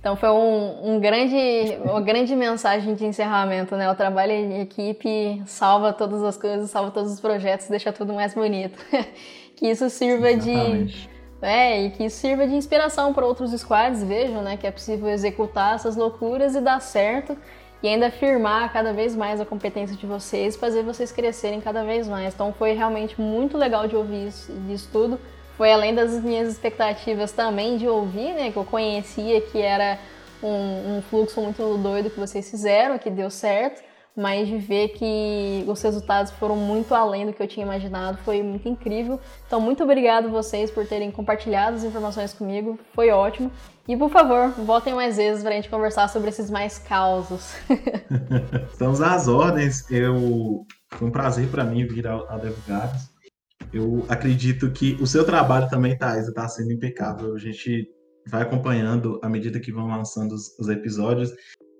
Então 0.00 0.16
foi 0.16 0.30
um, 0.30 0.94
um, 0.94 1.00
grande, 1.00 1.78
uma 1.84 2.00
grande 2.00 2.34
mensagem 2.34 2.94
de 2.94 3.04
encerramento, 3.04 3.76
né? 3.76 3.90
O 3.90 3.94
trabalho 3.94 4.32
em 4.32 4.60
equipe 4.60 5.42
salva 5.46 5.92
todas 5.92 6.22
as 6.22 6.36
coisas, 6.36 6.70
salva 6.70 6.90
todos 6.90 7.12
os 7.12 7.20
projetos, 7.20 7.68
deixa 7.68 7.92
tudo 7.92 8.12
mais 8.14 8.34
bonito. 8.34 8.78
que 9.56 9.66
isso 9.66 9.90
sirva 9.90 10.30
Exatamente. 10.30 11.08
de 11.08 11.18
é, 11.40 11.84
e 11.84 11.90
que 11.90 12.04
isso 12.04 12.16
sirva 12.16 12.46
de 12.46 12.54
inspiração 12.54 13.14
para 13.14 13.24
outros 13.24 13.52
squads, 13.52 14.02
vejam, 14.02 14.42
né, 14.42 14.56
que 14.56 14.66
é 14.66 14.72
possível 14.72 15.08
executar 15.08 15.76
essas 15.76 15.94
loucuras 15.94 16.56
e 16.56 16.60
dar 16.60 16.80
certo 16.80 17.36
e 17.80 17.86
ainda 17.86 18.10
firmar 18.10 18.72
cada 18.72 18.92
vez 18.92 19.14
mais 19.14 19.40
a 19.40 19.44
competência 19.44 19.96
de 19.96 20.04
vocês, 20.04 20.56
fazer 20.56 20.82
vocês 20.82 21.12
crescerem 21.12 21.60
cada 21.60 21.84
vez 21.84 22.08
mais. 22.08 22.34
Então 22.34 22.52
foi 22.52 22.72
realmente 22.72 23.20
muito 23.20 23.56
legal 23.56 23.86
de 23.86 23.94
ouvir 23.94 24.28
isso, 24.28 24.52
disso 24.66 24.88
tudo 24.90 25.18
foi 25.58 25.72
além 25.72 25.92
das 25.92 26.12
minhas 26.22 26.48
expectativas 26.48 27.32
também 27.32 27.76
de 27.76 27.88
ouvir, 27.88 28.32
né? 28.32 28.52
Que 28.52 28.56
eu 28.56 28.64
conhecia 28.64 29.40
que 29.40 29.60
era 29.60 29.98
um, 30.40 30.98
um 30.98 31.02
fluxo 31.02 31.40
muito 31.40 31.76
doido 31.78 32.10
que 32.10 32.20
vocês 32.20 32.48
fizeram, 32.48 32.96
que 32.96 33.10
deu 33.10 33.28
certo, 33.28 33.82
mas 34.16 34.46
de 34.46 34.56
ver 34.56 34.90
que 34.90 35.64
os 35.66 35.82
resultados 35.82 36.30
foram 36.32 36.54
muito 36.54 36.94
além 36.94 37.26
do 37.26 37.32
que 37.32 37.42
eu 37.42 37.48
tinha 37.48 37.66
imaginado, 37.66 38.18
foi 38.18 38.40
muito 38.40 38.68
incrível. 38.68 39.18
Então, 39.48 39.60
muito 39.60 39.82
obrigado 39.82 40.30
vocês 40.30 40.70
por 40.70 40.86
terem 40.86 41.10
compartilhado 41.10 41.76
as 41.76 41.82
informações 41.82 42.32
comigo, 42.32 42.78
foi 42.94 43.10
ótimo. 43.10 43.50
E 43.88 43.96
por 43.96 44.10
favor, 44.10 44.50
voltem 44.64 44.94
mais 44.94 45.16
vezes 45.16 45.42
para 45.42 45.50
a 45.50 45.54
gente 45.54 45.68
conversar 45.68 46.08
sobre 46.08 46.28
esses 46.28 46.48
mais 46.48 46.78
causos. 46.78 47.54
Estamos 48.70 49.00
às 49.00 49.26
ordens. 49.26 49.90
Eu 49.90 50.64
foi 50.90 51.08
um 51.08 51.10
prazer 51.10 51.48
para 51.48 51.64
mim 51.64 51.84
vir 51.84 52.06
ao, 52.06 52.30
ao 52.30 52.38
eu 53.72 54.04
acredito 54.08 54.70
que 54.70 54.96
o 55.00 55.06
seu 55.06 55.24
trabalho 55.24 55.68
também, 55.68 55.96
Thais, 55.96 56.28
está 56.28 56.48
sendo 56.48 56.72
impecável. 56.72 57.34
A 57.34 57.38
gente 57.38 57.88
vai 58.26 58.42
acompanhando 58.42 59.18
à 59.22 59.28
medida 59.28 59.60
que 59.60 59.72
vão 59.72 59.88
lançando 59.88 60.32
os, 60.32 60.58
os 60.58 60.68
episódios. 60.68 61.32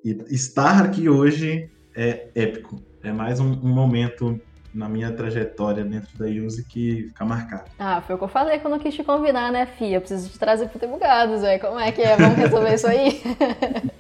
E 0.05 0.17
estar 0.31 0.85
aqui 0.85 1.09
hoje 1.09 1.71
é 1.97 2.29
épico. 2.35 2.83
É 3.03 3.13
mais 3.13 3.41
um, 3.41 3.51
um, 3.51 3.75
momento 3.75 4.41
na 4.75 4.89
minha 4.89 5.13
trajetória 5.13 5.85
dentro 5.85 6.17
da 6.19 6.27
Use 6.27 6.65
que 6.69 7.09
fica 7.09 7.25
marcado. 7.25 7.71
Ah, 7.79 8.01
foi 8.01 8.15
o 8.15 8.19
que 8.19 8.25
eu 8.25 8.29
falei 8.29 8.59
quando 8.59 8.75
eu 8.75 8.81
quis 8.81 8.95
te 8.95 9.03
convidar, 9.03 9.51
né, 9.51 9.67
Fia? 9.67 9.97
Eu 9.97 10.01
preciso 10.01 10.29
te 10.29 10.39
trazer 10.39 10.69
pro 10.69 10.89
Bugados, 10.89 11.41
velho. 11.43 11.61
Como 11.61 11.79
é 11.79 11.91
que 11.91 12.03
é? 12.03 12.17
Vamos 12.17 12.37
resolver 12.37 12.75
isso 12.75 12.87
aí? 12.87 13.21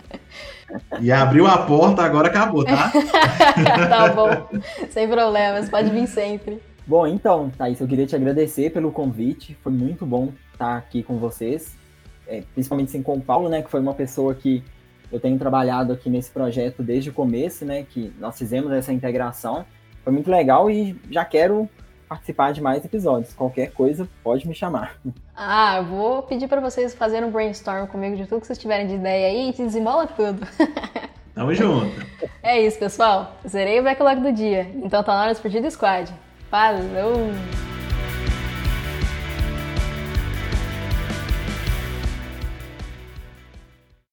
E 1.00 1.10
abriu 1.10 1.46
a 1.46 1.58
porta, 1.58 2.02
agora 2.02 2.28
acabou, 2.28 2.62
tá? 2.62 2.92
tá 3.88 4.08
bom. 4.10 4.28
Sem 4.90 5.08
problemas, 5.08 5.70
pode 5.70 5.88
vir 5.90 6.06
sempre. 6.06 6.60
Bom, 6.88 7.06
então, 7.06 7.50
Thaís, 7.50 7.78
eu 7.78 7.86
queria 7.86 8.06
te 8.06 8.16
agradecer 8.16 8.70
pelo 8.70 8.90
convite. 8.90 9.54
Foi 9.62 9.70
muito 9.70 10.06
bom 10.06 10.32
estar 10.50 10.74
aqui 10.78 11.02
com 11.02 11.18
vocês, 11.18 11.76
é, 12.26 12.42
principalmente 12.54 12.88
assim, 12.88 13.02
com 13.02 13.16
o 13.16 13.20
Paulo, 13.20 13.50
né, 13.50 13.60
que 13.60 13.70
foi 13.70 13.78
uma 13.78 13.92
pessoa 13.92 14.34
que 14.34 14.64
eu 15.12 15.20
tenho 15.20 15.38
trabalhado 15.38 15.92
aqui 15.92 16.08
nesse 16.08 16.30
projeto 16.30 16.82
desde 16.82 17.10
o 17.10 17.12
começo, 17.12 17.66
né, 17.66 17.82
que 17.82 18.10
nós 18.18 18.38
fizemos 18.38 18.72
essa 18.72 18.90
integração. 18.90 19.66
Foi 20.02 20.10
muito 20.14 20.30
legal 20.30 20.70
e 20.70 20.98
já 21.10 21.26
quero 21.26 21.68
participar 22.08 22.54
de 22.54 22.62
mais 22.62 22.82
episódios. 22.82 23.34
Qualquer 23.34 23.70
coisa, 23.70 24.08
pode 24.24 24.48
me 24.48 24.54
chamar. 24.54 24.98
Ah, 25.36 25.76
eu 25.76 25.84
vou 25.84 26.22
pedir 26.22 26.48
para 26.48 26.62
vocês 26.62 26.94
fazerem 26.94 27.28
um 27.28 27.30
brainstorm 27.30 27.86
comigo 27.86 28.16
de 28.16 28.24
tudo 28.24 28.40
que 28.40 28.46
vocês 28.46 28.58
tiverem 28.58 28.86
de 28.86 28.94
ideia 28.94 29.26
aí 29.26 29.50
e 29.50 29.52
desembola 29.52 30.06
tudo. 30.06 30.40
Tamo 31.34 31.52
junto. 31.52 32.08
É 32.42 32.62
isso, 32.62 32.78
pessoal. 32.78 33.36
Zerei 33.46 33.78
o 33.78 33.84
backlog 33.84 34.22
do 34.22 34.32
dia. 34.32 34.70
Então 34.76 35.02
tá 35.02 35.14
na 35.14 35.24
hora 35.24 35.34
de 35.34 35.40
partir 35.40 35.60
do 35.60 35.70
squad. 35.70 36.10
Falou! 36.50 37.30